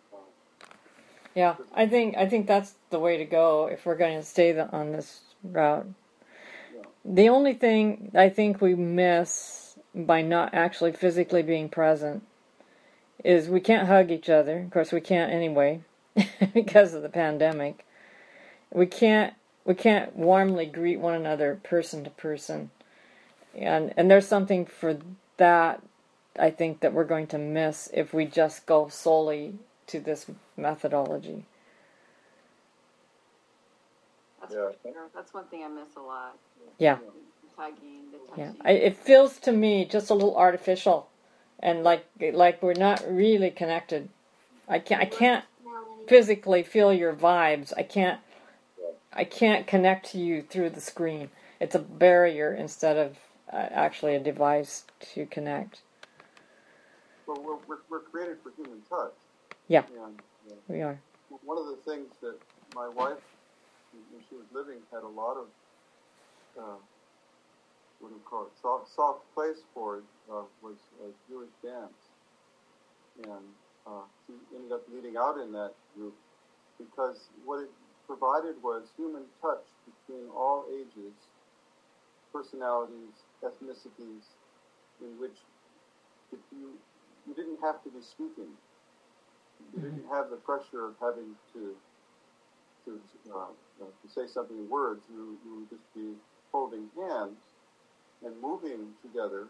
[1.37, 4.53] Yeah, I think I think that's the way to go if we're going to stay
[4.53, 5.85] the, on this route.
[7.05, 12.23] The only thing I think we miss by not actually physically being present
[13.23, 14.61] is we can't hug each other.
[14.61, 15.81] Of course, we can't anyway
[16.55, 17.85] because of the pandemic.
[18.73, 22.71] We can't we can't warmly greet one another person to person.
[23.53, 24.97] and and there's something for
[25.37, 25.83] that
[26.39, 29.53] I think that we're going to miss if we just go solely
[29.87, 30.25] to this
[30.55, 31.45] methodology.
[34.41, 34.91] That's, Yeah.
[35.13, 36.37] That's one thing I miss a lot.
[36.77, 36.97] Yeah.
[37.55, 38.51] Tugging, the Yeah.
[38.61, 41.09] I, it feels to me just a little artificial,
[41.59, 44.09] and like like we're not really connected.
[44.67, 45.45] I can't I can't
[46.07, 47.73] physically feel your vibes.
[47.75, 48.19] I can't
[49.11, 51.31] I can't connect to you through the screen.
[51.59, 53.17] It's a barrier instead of
[53.51, 55.81] uh, actually a device to connect.
[57.25, 59.13] Well, we're, we're, we're created for human touch.
[59.67, 59.83] Yeah.
[59.89, 60.19] And
[60.51, 60.99] uh, We are.
[61.43, 62.37] one of the things that
[62.75, 63.19] my wife,
[64.11, 65.47] when she was living, had a lot of,
[66.57, 66.77] uh,
[67.99, 71.99] what do you call it, soft, soft place for uh, was uh, Jewish dance.
[73.23, 73.45] And
[73.85, 76.15] uh, she ended up leading out in that group
[76.77, 77.69] because what it
[78.07, 81.15] provided was human touch between all ages,
[82.31, 84.23] personalities, ethnicities,
[85.01, 85.35] in which
[86.31, 86.71] if you,
[87.27, 88.51] you didn't have to be speaking.
[89.75, 91.75] You didn't have the pressure of having to
[92.85, 92.99] to,
[93.35, 93.47] uh,
[93.83, 95.01] to say something in words.
[95.09, 96.13] You, you would just be
[96.51, 97.37] holding hands
[98.23, 99.47] and moving together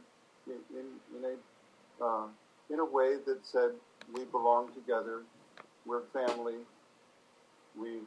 [0.47, 0.85] in, in,
[1.17, 2.27] in a uh,
[2.69, 3.71] in a way that said
[4.13, 5.23] we belong together,
[5.85, 6.55] we're family,
[7.79, 7.99] we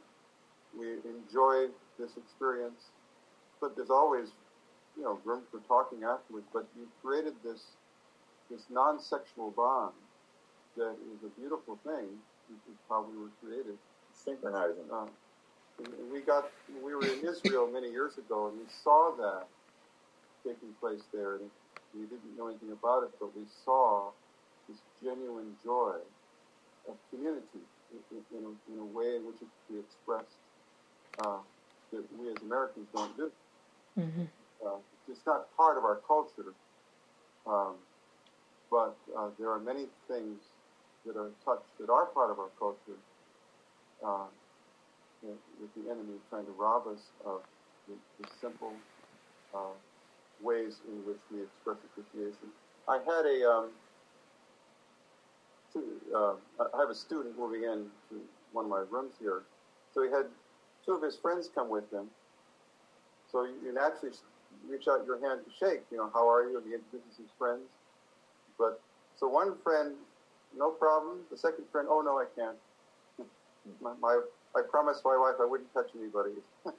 [0.77, 1.67] we enjoy
[1.99, 2.89] this experience,
[3.59, 4.29] but there's always
[4.97, 6.47] you know room for talking afterwards.
[6.53, 7.61] But you created this
[8.49, 9.93] this non-sexual bond
[10.77, 12.07] that is a beautiful thing.
[12.49, 13.77] This is how we were created.
[14.13, 14.89] Synchronizing.
[14.91, 15.05] Uh,
[15.79, 16.49] and and we got
[16.83, 19.47] we were in Israel many years ago, and we saw that
[20.45, 21.35] taking place there.
[21.35, 21.49] And
[21.93, 24.11] we didn't know anything about it, but we saw
[24.69, 25.95] this genuine joy
[26.87, 30.37] of community in, in, in, a, in a way in which it could be expressed
[31.19, 31.37] uh,
[31.91, 33.31] that we as Americans don't do.
[33.95, 34.23] hmm
[34.65, 34.77] Uh,
[35.09, 36.53] it's not part of our culture,
[37.47, 37.75] um,
[38.69, 40.37] but uh, there are many things
[41.05, 42.99] that are touched that are part of our culture
[44.05, 44.25] uh,
[45.23, 47.41] that, that the enemy trying to rob us of
[47.87, 48.73] the, the simple
[49.53, 49.73] uh,
[50.41, 52.49] ways in which we express appreciation.
[52.87, 53.69] I had a um,
[55.75, 58.21] uh, I have a student moving in to
[58.51, 59.43] one of my rooms here,
[59.93, 60.25] so he had
[60.85, 62.07] two of his friends come with him.
[63.31, 64.13] So you, you naturally
[64.67, 65.83] reach out your hand to shake.
[65.91, 66.57] You know, how are you?
[66.57, 67.61] And he introduces his friends.
[68.57, 68.81] But
[69.17, 69.95] so one friend,
[70.57, 71.19] no problem.
[71.29, 72.57] The second friend, oh no, I can't.
[73.81, 74.21] My, my
[74.55, 76.31] I promised my wife I wouldn't touch anybody.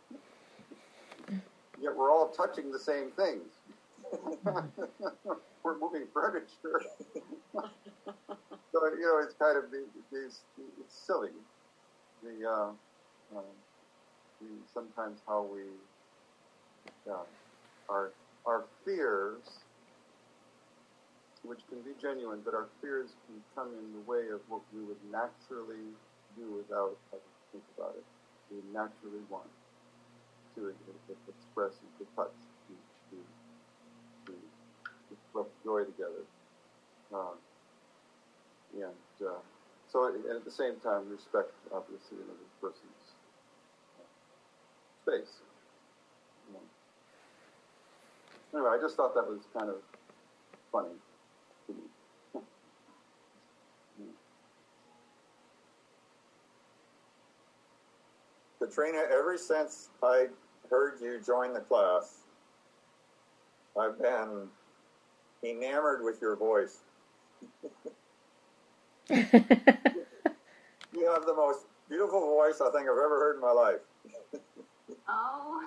[1.81, 3.49] Yet we're all touching the same things.
[5.63, 6.83] we're moving furniture.
[7.55, 7.63] so
[8.75, 9.89] you know, it's kind of these.
[10.13, 10.43] It's
[10.89, 11.31] silly.
[12.23, 12.71] The uh,
[13.37, 13.43] uh,
[14.41, 15.63] the, sometimes how we
[17.11, 17.25] uh,
[17.89, 18.13] our
[18.47, 19.62] our fears,
[21.45, 24.83] which can be genuine, but our fears can come in the way of what we
[24.83, 25.91] would naturally
[26.37, 28.05] do without having to think about it.
[28.51, 29.51] We naturally want
[30.57, 30.73] to
[31.29, 32.37] express and to touch,
[32.69, 32.75] to,
[33.11, 33.17] to,
[34.27, 34.33] to
[35.11, 36.25] express joy together.
[37.13, 37.37] Um,
[38.75, 39.43] and uh,
[39.91, 43.17] so, and at the same time, respect, obviously, another person's
[43.99, 44.07] uh,
[45.03, 45.43] space.
[48.55, 49.77] Anyway, I just thought that was kind of
[50.71, 50.91] funny
[51.67, 51.81] to me.
[58.63, 60.27] Katrina, ever since I
[60.71, 62.21] heard you join the class,
[63.79, 64.49] I've been
[65.43, 66.79] enamored with your voice.
[70.95, 73.81] You have the most beautiful voice I think I've ever heard in my life.
[75.09, 75.65] Oh,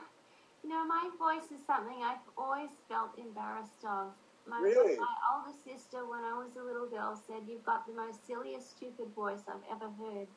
[0.64, 4.14] you know, my voice is something I've always felt embarrassed of.
[4.48, 4.98] My, Really?
[4.98, 8.78] my older sister, when I was a little girl, said, You've got the most silliest,
[8.78, 10.28] stupid voice I've ever heard.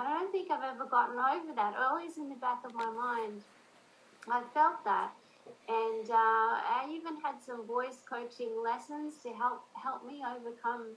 [0.00, 1.74] I don't think I've ever gotten over that.
[1.76, 3.42] Always in the back of my mind,
[4.30, 5.12] I felt that.
[5.68, 10.96] And uh, I even had some voice coaching lessons to help help me overcome,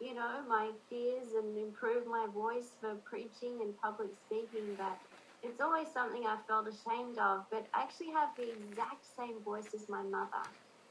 [0.00, 4.74] you know, my fears and improve my voice for preaching and public speaking.
[4.78, 4.98] But
[5.42, 7.42] it's always something I felt ashamed of.
[7.52, 10.44] But I actually have the exact same voice as my mother.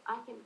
[0.07, 0.39] I can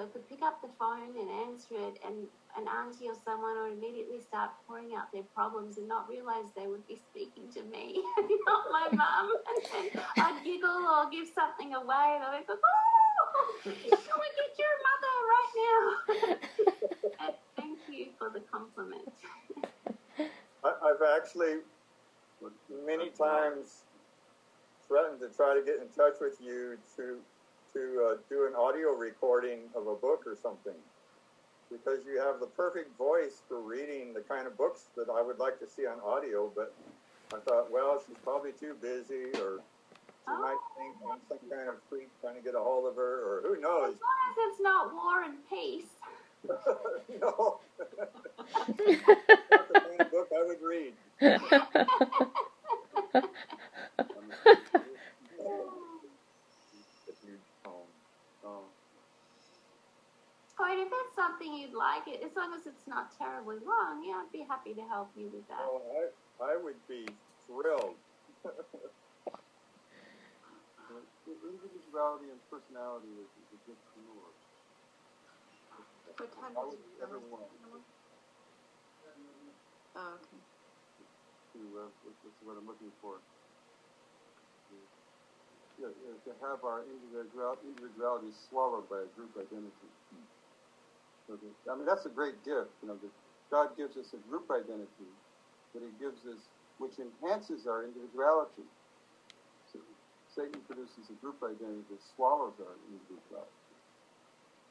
[0.00, 2.26] I could pick up the phone and answer it, and
[2.56, 6.66] an auntie or someone would immediately start pouring out their problems and not realize they
[6.66, 8.02] would be speaking to me,
[8.46, 9.32] not my mum.
[9.52, 14.34] And then I'd giggle or give something away, and I'd oh, go, "Oh, come and
[14.40, 19.12] get your mother right now." Thank you for the compliment.
[20.64, 21.58] I've actually
[22.86, 23.84] many times
[24.88, 27.18] threatened to try to get in touch with you to
[27.74, 30.74] to uh, do an audio recording of a book or something
[31.70, 35.38] because you have the perfect voice for reading the kind of books that I would
[35.38, 36.50] like to see on audio.
[36.54, 36.74] But
[37.32, 39.60] I thought, well, she's probably too busy, or
[40.24, 40.40] she Oh.
[40.40, 43.42] might think I'm some kind of freak trying to get a hold of her, or
[43.42, 43.94] who knows.
[43.94, 45.88] As long as it's not War and Peace.
[47.20, 50.94] no, That's the kind of book I would read.
[57.08, 57.72] If you, um,
[58.44, 58.64] Oh,
[60.62, 64.04] I mean, if that's something you'd like, it as long as it's not terribly long,
[64.06, 65.58] yeah, I'd be happy to help you with that.
[65.60, 65.82] Oh,
[66.40, 67.06] I, I would be
[67.46, 67.98] thrilled.
[70.92, 74.14] individuality and personality is, is a gift from the
[76.16, 77.02] What time I is it?
[79.94, 80.40] Oh, okay.
[81.52, 83.20] to, uh, this this is what I'm looking for.
[85.80, 89.92] Yeah, yeah, to have our individuality swallowed by a group identity.
[91.28, 91.38] That,
[91.70, 93.12] I mean, that's a great gift, you know, that
[93.50, 95.10] God gives us a group identity,
[95.72, 96.40] but He gives us,
[96.78, 98.66] which enhances our individuality.
[99.72, 99.78] So
[100.34, 103.62] Satan produces a group identity that swallows our individuality.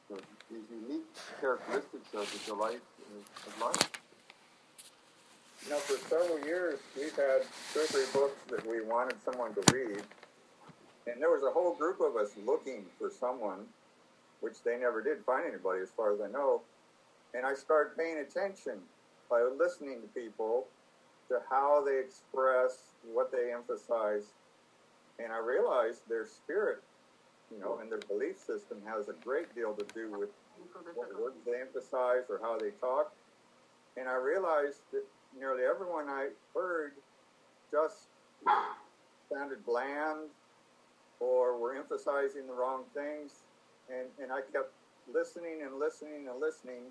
[0.08, 0.16] So
[0.50, 1.06] these unique
[1.40, 3.90] characteristics of the delight of, of life.
[5.64, 7.42] You know, for several years, we've had
[7.72, 10.02] two or three books that we wanted someone to read,
[11.06, 13.60] and there was a whole group of us looking for someone,
[14.42, 16.60] which they never did find anybody, as far as I know.
[17.32, 18.78] And I started paying attention
[19.30, 20.66] by listening to people,
[21.28, 24.34] to how they express, what they emphasize,
[25.18, 26.82] and I realized their spirit,
[27.50, 30.28] you know, and their belief system has a great deal to do with
[30.94, 33.12] what words they emphasize or how they talk.
[33.96, 35.04] And I realized that
[35.38, 36.92] nearly everyone I heard
[37.70, 38.08] just
[39.32, 40.28] sounded bland
[41.20, 43.32] or were emphasizing the wrong things.
[43.92, 44.72] And, and I kept
[45.12, 46.84] listening and listening and listening.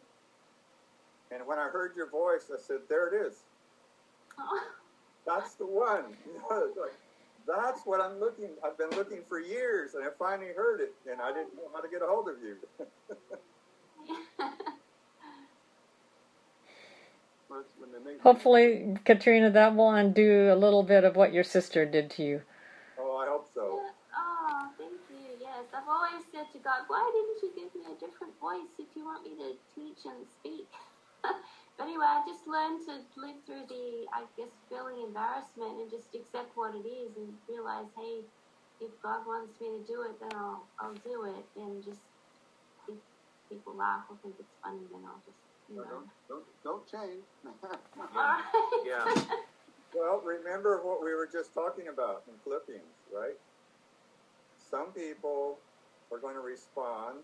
[1.31, 3.39] And when I heard your voice, I said, There it is.
[5.25, 6.05] That's the one.
[6.25, 6.93] You know, it's like,
[7.47, 8.49] that's what I'm looking.
[8.65, 11.81] I've been looking for years, and I finally heard it, and I didn't know how
[11.81, 12.55] to get a hold of you.
[17.47, 21.33] When it's- when they make- Hopefully, Katrina, that will undo a little bit of what
[21.33, 22.41] your sister did to you.
[22.97, 23.83] oh, I hope so.
[24.17, 25.37] Oh, thank you.
[25.41, 28.95] Yes, I've always said to God, why didn't you give me a different voice if
[28.95, 30.67] you want me to teach and speak?
[31.23, 36.13] but anyway, I just learned to live through the, I guess, feeling embarrassment and just
[36.15, 38.21] accept what it is and realize, hey,
[38.81, 41.45] if God wants me to do it, then I'll, I'll do it.
[41.55, 42.01] And just
[42.89, 42.97] if
[43.49, 45.39] people laugh or think it's funny, then I'll just,
[45.69, 45.89] you No, know.
[45.89, 47.23] don't, don't, don't change.
[47.45, 48.81] All right.
[48.85, 49.05] Yeah.
[49.93, 53.35] Well, remember what we were just talking about in Philippians, right?
[54.57, 55.59] Some people
[56.11, 57.19] are going to respond,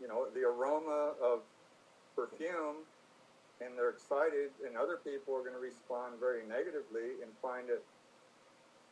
[0.00, 1.40] you know, the aroma of
[2.16, 2.84] perfume,
[3.60, 7.84] and they're excited, and other people are going to respond very negatively and find it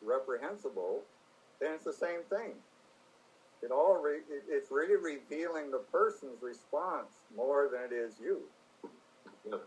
[0.03, 1.03] reprehensible.
[1.61, 2.53] Then it's the same thing.
[3.63, 8.41] It all re- it's really revealing the person's response more than it is you.
[9.45, 9.61] Yep.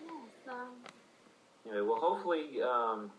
[0.00, 0.74] Yes, um,
[1.70, 3.10] Anyway, well, hopefully, um,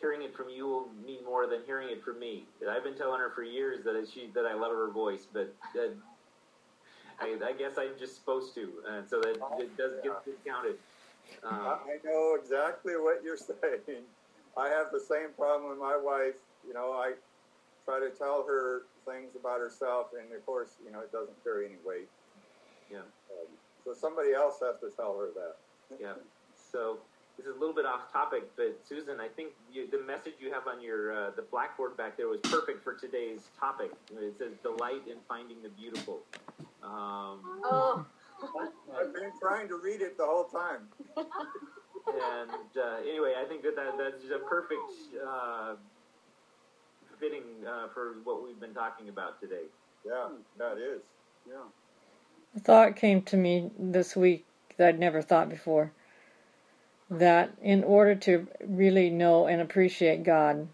[0.00, 2.44] hearing it from you will mean more than hearing it from me.
[2.68, 5.54] I've been telling her for years that she that I love her voice, but
[7.20, 10.76] I, I guess I'm just supposed to, and so that it does get discounted.
[11.44, 14.02] I Um, I know exactly what you're saying.
[14.56, 16.34] I have the same problem with my wife.
[16.66, 17.14] You know, I
[17.84, 21.66] try to tell her things about herself, and of course, you know, it doesn't carry
[21.66, 22.08] any weight.
[22.90, 22.98] Yeah.
[22.98, 23.46] Um,
[23.84, 25.56] so somebody else has to tell her that.
[26.00, 26.14] yeah.
[26.72, 26.98] So
[27.36, 30.52] this is a little bit off topic, but Susan, I think you, the message you
[30.52, 33.90] have on your uh, the blackboard back there was perfect for today's topic.
[34.12, 36.20] It says delight in finding the beautiful.
[36.82, 38.06] Um, Oh,
[38.98, 40.88] I've been trying to read it the whole time.
[41.16, 44.80] and uh, anyway, I think that, that that's a perfect
[45.26, 45.74] uh,
[47.18, 49.64] fitting uh, for what we've been talking about today.
[50.06, 50.28] Yeah,
[50.58, 51.02] that is.
[51.46, 51.64] Yeah.
[52.56, 55.92] A thought came to me this week that I'd never thought before.
[57.08, 60.68] That in order to really know and appreciate God,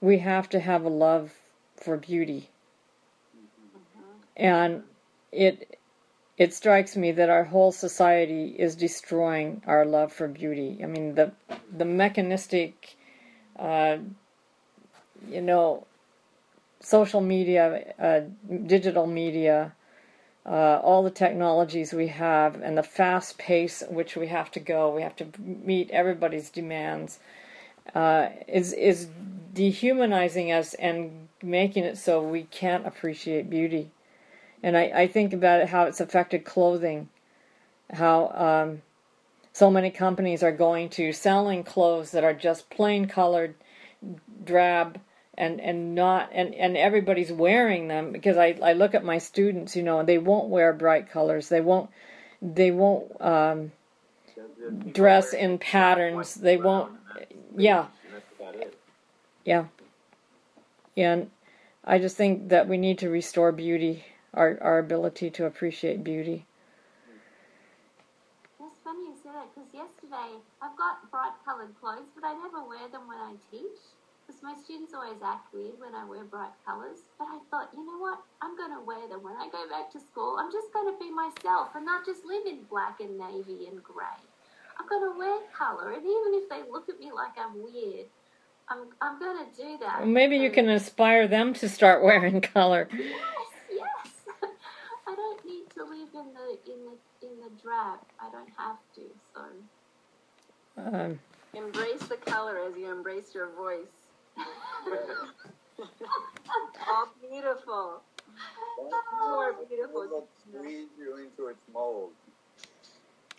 [0.00, 1.32] we have to have a love
[1.76, 2.50] for beauty.
[4.36, 4.82] And
[5.30, 5.78] it
[6.36, 10.80] it strikes me that our whole society is destroying our love for beauty.
[10.82, 11.32] I mean the
[11.76, 12.96] the mechanistic
[13.56, 13.98] uh,
[15.28, 15.86] you know
[16.82, 18.20] social media, uh,
[18.66, 19.72] digital media,
[20.44, 24.60] uh, all the technologies we have and the fast pace at which we have to
[24.60, 27.18] go, we have to meet everybody's demands,
[27.94, 29.08] uh, is is
[29.54, 33.90] dehumanizing us and making it so we can't appreciate beauty.
[34.62, 37.08] And I, I think about it how it's affected clothing,
[37.92, 38.82] how um,
[39.52, 43.54] so many companies are going to selling clothes that are just plain colored,
[44.44, 45.00] drab,
[45.42, 49.74] and and not and and everybody's wearing them because I I look at my students,
[49.74, 51.48] you know, they won't wear bright colors.
[51.48, 51.90] They won't
[52.40, 53.72] they won't um,
[54.92, 56.36] dress in patterns.
[56.36, 56.92] They won't.
[57.56, 57.86] Yeah.
[58.38, 58.74] That's.
[59.44, 59.64] Yeah.
[60.96, 61.30] And
[61.84, 66.46] I just think that we need to restore beauty, our our ability to appreciate beauty.
[68.60, 72.86] It's funny you say because yesterday I've got bright coloured clothes, but I never wear
[72.92, 73.82] them when I teach.
[74.26, 76.98] Because my students always act weird when I wear bright colours.
[77.18, 78.18] But I thought, you know what?
[78.40, 80.36] I'm going to wear them when I go back to school.
[80.38, 83.82] I'm just going to be myself and not just live in black and navy and
[83.82, 84.18] grey.
[84.78, 88.06] I'm going to wear colour, and even if they look at me like I'm weird,
[88.68, 90.06] I'm I'm going to do that.
[90.06, 92.88] Maybe you can inspire them to start wearing color.
[92.92, 93.12] Yes,
[93.70, 94.08] yes.
[95.06, 97.98] I don't need to live in the in the in the drab.
[98.20, 99.02] I don't have to.
[99.34, 99.40] So
[100.78, 101.18] Um,
[101.54, 104.01] Embrace the color as you embrace your voice.
[106.88, 108.02] All beautiful.
[108.78, 110.00] You are beautiful.
[110.10, 112.10] will squeeze you into its mold.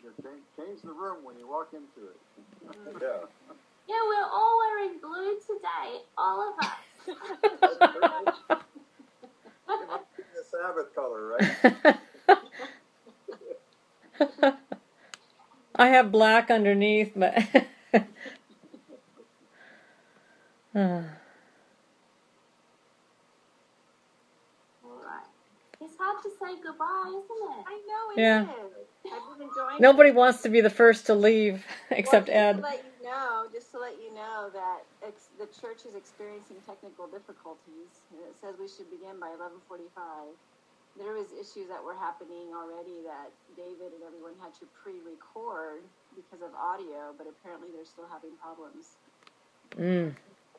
[0.04, 2.18] You change, change the room when you walk into it.
[2.68, 3.02] Mm.
[3.02, 3.26] Yeah.
[3.88, 6.72] yeah, we're all wearing blue today, all of us.
[10.18, 11.50] the Sabbath color, right?
[15.76, 17.36] I have black underneath, but
[20.76, 21.04] Uh.
[25.84, 27.66] It's hard to say goodbye, isn't it?
[27.68, 28.44] I know it Yeah.
[28.66, 28.88] is.
[29.12, 32.56] I've been enjoying nobody wants to be the first to leave except well, just Ed.
[32.56, 36.56] To let you know, just to let you know that ex- the church is experiencing
[36.66, 37.92] technical difficulties.
[38.16, 40.40] It says we should begin by 11:45.
[40.96, 45.84] There was issues that were happening already that David and everyone had to pre-record
[46.16, 48.96] because of audio, but apparently they're still having problems.
[49.76, 50.16] Mm.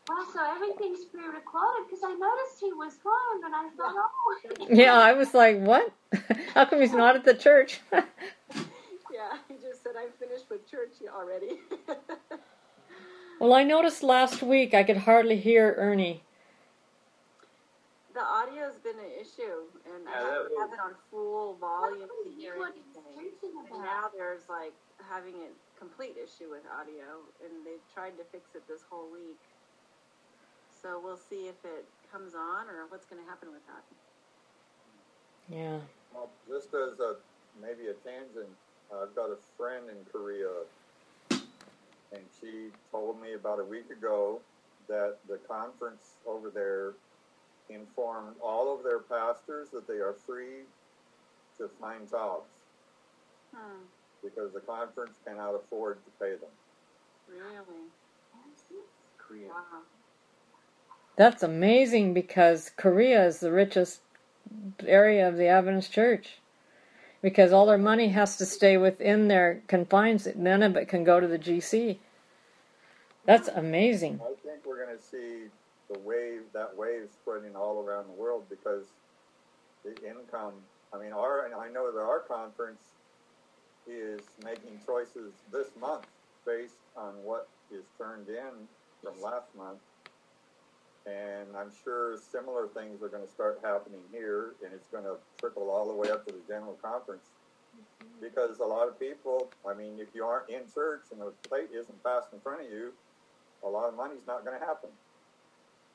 [0.08, 4.66] Wow, so everything's pre-recorded because I noticed he was home, and I thought, oh.
[4.68, 5.92] Yeah, I was like, what?
[6.54, 7.80] How come he's not at the church?
[9.14, 11.60] Yeah, he just said I'm finished with church already.
[13.40, 16.24] well, I noticed last week I could hardly hear Ernie.
[18.12, 22.08] the audio's been an issue, and Yeah, I have, was- have it on full volume
[22.24, 23.54] to hear anything.
[23.70, 24.74] And now there's like
[25.08, 29.38] having a complete issue with audio, and they've tried to fix it this whole week.
[30.84, 33.82] So we'll see if it comes on or what's going to happen with that.
[35.48, 35.78] Yeah.
[36.14, 37.16] Well, just as a
[37.58, 38.52] maybe a tangent,
[38.92, 40.50] I've got a friend in Korea,
[41.30, 44.40] and she told me about a week ago
[44.86, 46.92] that the conference over there
[47.74, 50.68] informed all of their pastors that they are free
[51.56, 52.44] to find jobs
[53.56, 53.84] Hmm.
[54.22, 56.50] because the conference cannot afford to pay them.
[57.26, 57.88] Really?
[59.16, 59.48] Korea.
[59.48, 59.82] Wow.
[61.16, 64.00] That's amazing because Korea is the richest
[64.86, 66.38] area of the Adventist church.
[67.22, 71.20] Because all their money has to stay within their confines, none of it can go
[71.20, 71.98] to the GC.
[73.24, 74.20] That's amazing.
[74.22, 75.44] I think we're going to see
[75.90, 78.84] the wave, that wave spreading all around the world because
[79.84, 80.52] the income.
[80.92, 82.80] I mean, our I know that our conference
[83.86, 86.06] is making choices this month
[86.46, 88.68] based on what is turned in
[89.02, 89.78] from last month,
[91.06, 95.16] and I'm sure similar things are going to start happening here, and it's going to
[95.38, 97.24] trickle all the way up to the general conference.
[98.20, 101.68] Because a lot of people, I mean, if you aren't in church and the plate
[101.74, 102.92] isn't passed in front of you,
[103.64, 104.90] a lot of money's not going to happen.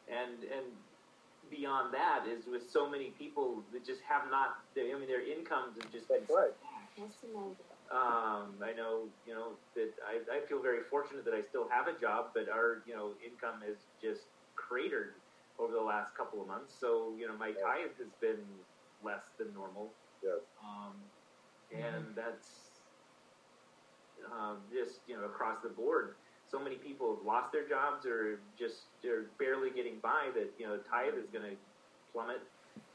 [0.09, 0.65] and and
[1.49, 4.59] beyond that is with so many people that just have not.
[4.77, 6.19] I mean, their incomes have just been.
[6.27, 6.53] That's right.
[7.91, 11.87] Um, I know, you know, that I, I feel very fortunate that I still have
[11.87, 14.29] a job, but our, you know, income is just
[14.69, 15.15] cratered
[15.57, 16.73] over the last couple of months.
[16.79, 17.61] So, you know, my Yeah.
[17.65, 18.45] tithe has been
[19.01, 19.91] less than normal.
[20.21, 20.39] Yes.
[20.63, 20.95] Um,
[21.71, 22.69] and that's
[24.31, 26.15] um, just you know across the board.
[26.47, 30.31] So many people have lost their jobs or just they're barely getting by.
[30.33, 31.57] That you know tithe is going to
[32.11, 32.41] plummet,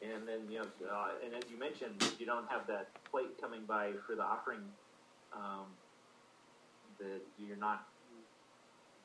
[0.02, 3.64] and then you know, uh, and as you mentioned, you don't have that plate coming
[3.64, 4.62] by for the offering,
[5.32, 5.66] um,
[6.98, 7.86] that you're not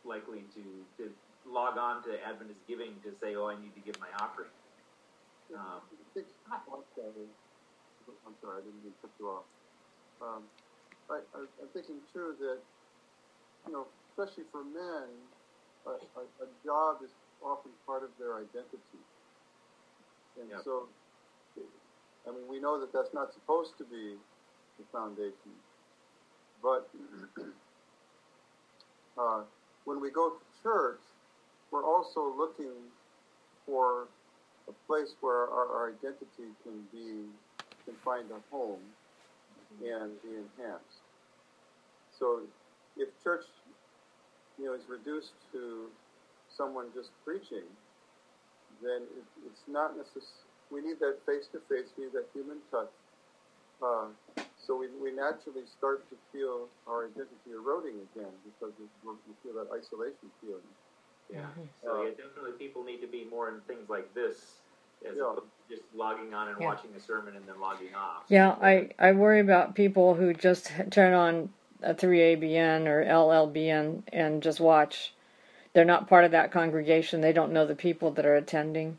[0.04, 0.64] likely to,
[0.98, 1.12] to
[1.50, 4.52] log on to Adventist Giving to say, "Oh, I need to give my offering."
[5.56, 6.68] Um, Six months
[6.98, 7.30] ago,
[8.26, 9.46] I'm sorry, I didn't mean to cut you off.
[10.22, 10.50] Um,
[11.10, 12.64] I, I, I'm thinking too that,
[13.68, 15.30] you know, especially for men,
[15.86, 17.12] a, a, a job is
[17.42, 19.00] often part of their identity.
[20.38, 20.64] And Yep.
[20.64, 20.90] so,
[22.28, 24.20] I mean, we know that that's not supposed to be
[24.80, 25.64] the foundation.
[26.62, 26.92] But
[29.18, 29.46] uh,
[29.86, 31.02] when we go to church,
[31.72, 32.74] we're also looking
[33.66, 34.08] for
[34.68, 37.26] a place where our, our identity can be
[37.86, 38.82] can find a home
[39.82, 41.02] and be enhanced.
[42.18, 42.42] So
[42.98, 43.46] if church
[44.58, 45.88] you know is reduced to
[46.56, 47.66] someone just preaching,
[48.84, 50.46] then it, it's not necessary.
[50.72, 51.90] We need that face to face.
[51.98, 52.94] We need that human touch.
[53.82, 54.14] Uh,
[54.68, 59.56] so we, we naturally start to feel our identity eroding again because we, we feel
[59.58, 60.70] that isolation feeling.
[61.32, 61.46] Yeah.
[61.84, 64.62] So yeah, definitely people need to be more in things like this
[65.08, 65.32] as Yeah.
[65.32, 66.68] opposed to just logging on and Yeah.
[66.68, 68.24] watching a sermon and then logging off.
[68.30, 71.50] Yeah, I, I worry about people who just turn on
[71.82, 75.14] a 3ABN or LLBN and just watch.
[75.74, 77.22] They're not part of that congregation.
[77.22, 78.98] They don't know the people that are attending.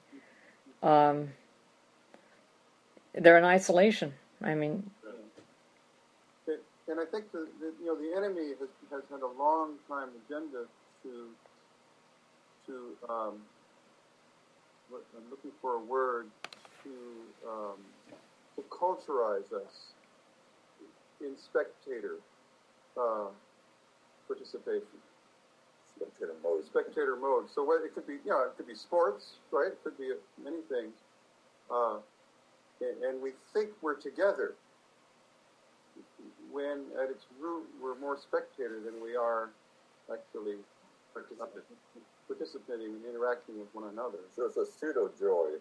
[0.83, 1.33] Um,
[3.13, 4.15] they're in isolation.
[4.41, 4.91] I mean,
[6.91, 10.09] And I think the, the you know the enemy has, has had a long time
[10.27, 10.67] agenda
[11.05, 11.11] to
[12.71, 13.35] to um,
[14.89, 16.27] what, I'm looking for a word
[16.85, 16.91] to
[17.47, 17.79] um,
[18.57, 19.93] to culturalize us
[21.21, 22.17] in spectator
[22.97, 23.29] uh,
[24.27, 24.99] participation.
[25.97, 26.65] Spectator mode.
[26.65, 27.51] spectator mode.
[27.55, 29.73] So what it could be, you know, it could be sports, right?
[29.73, 30.95] It could be many things.
[31.71, 31.99] Uh,
[32.81, 34.55] and, and we think we're together
[36.51, 39.51] when at its root we're more spectator than we are
[40.11, 40.57] actually
[41.13, 42.20] Participant.
[42.31, 44.23] Participating and interacting with one another.
[44.31, 45.59] So it's a pseudo joy.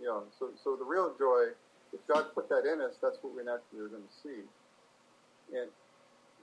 [0.00, 1.52] You know, so so the real joy,
[1.92, 4.40] if God put that in us, that's what we naturally are going to see.
[5.52, 5.68] And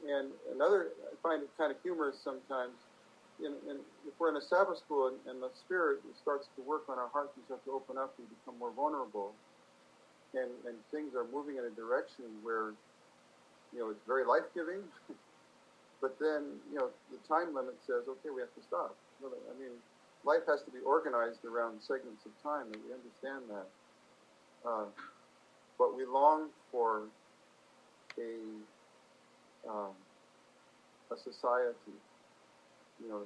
[0.06, 2.78] and another, I find it kind of humorous sometimes.
[3.40, 6.88] In, in, if we're in a Sabbath school and, and the Spirit starts to work
[6.88, 9.34] on our hearts, we start to open up and become more vulnerable,
[10.34, 12.72] and and things are moving in a direction where,
[13.74, 14.84] you know, it's very life giving.
[16.02, 18.96] but then, you know, the time limit says, okay, we have to stop.
[19.22, 19.72] Well, I mean,
[20.24, 23.68] life has to be organized around segments of time, and we understand that.
[24.68, 24.86] Uh,
[25.78, 27.10] but we long for
[28.20, 28.34] a
[29.70, 29.94] um,
[31.12, 31.94] a society,
[33.02, 33.24] you know,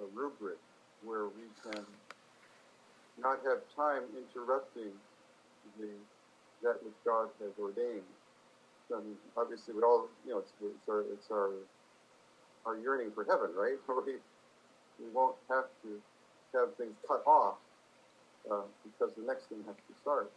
[0.00, 0.58] a, a rubric
[1.04, 1.84] where we can
[3.18, 4.92] not have time interrupting
[5.78, 5.90] the
[6.62, 8.02] that which God has ordained.
[8.94, 11.52] I mean, obviously, we all, you know, it's, it's our it's our
[12.66, 13.78] our yearning for heaven, right?
[14.06, 14.29] We
[15.00, 16.00] we won't have to
[16.54, 17.56] have things cut off
[18.50, 20.30] uh, because the next thing has to start.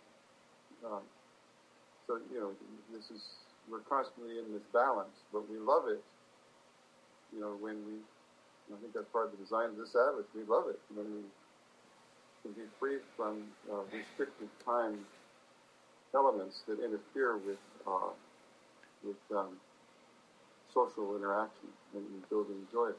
[0.85, 1.03] Um,
[2.07, 2.51] so you know,
[2.91, 3.21] this is
[3.69, 6.03] we're constantly in this balance, but we love it.
[7.33, 7.95] You know, when we,
[8.73, 10.27] I think that's part of the design of this Sabbath.
[10.35, 11.23] We love it when we
[12.43, 14.99] can be free from uh, restricted time
[16.13, 18.11] elements that interfere with uh,
[19.03, 19.57] with um,
[20.73, 22.91] social interaction and building joy.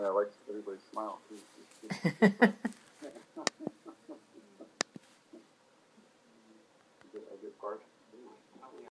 [0.00, 1.18] And I like everybody's smile.
[1.28, 2.48] too.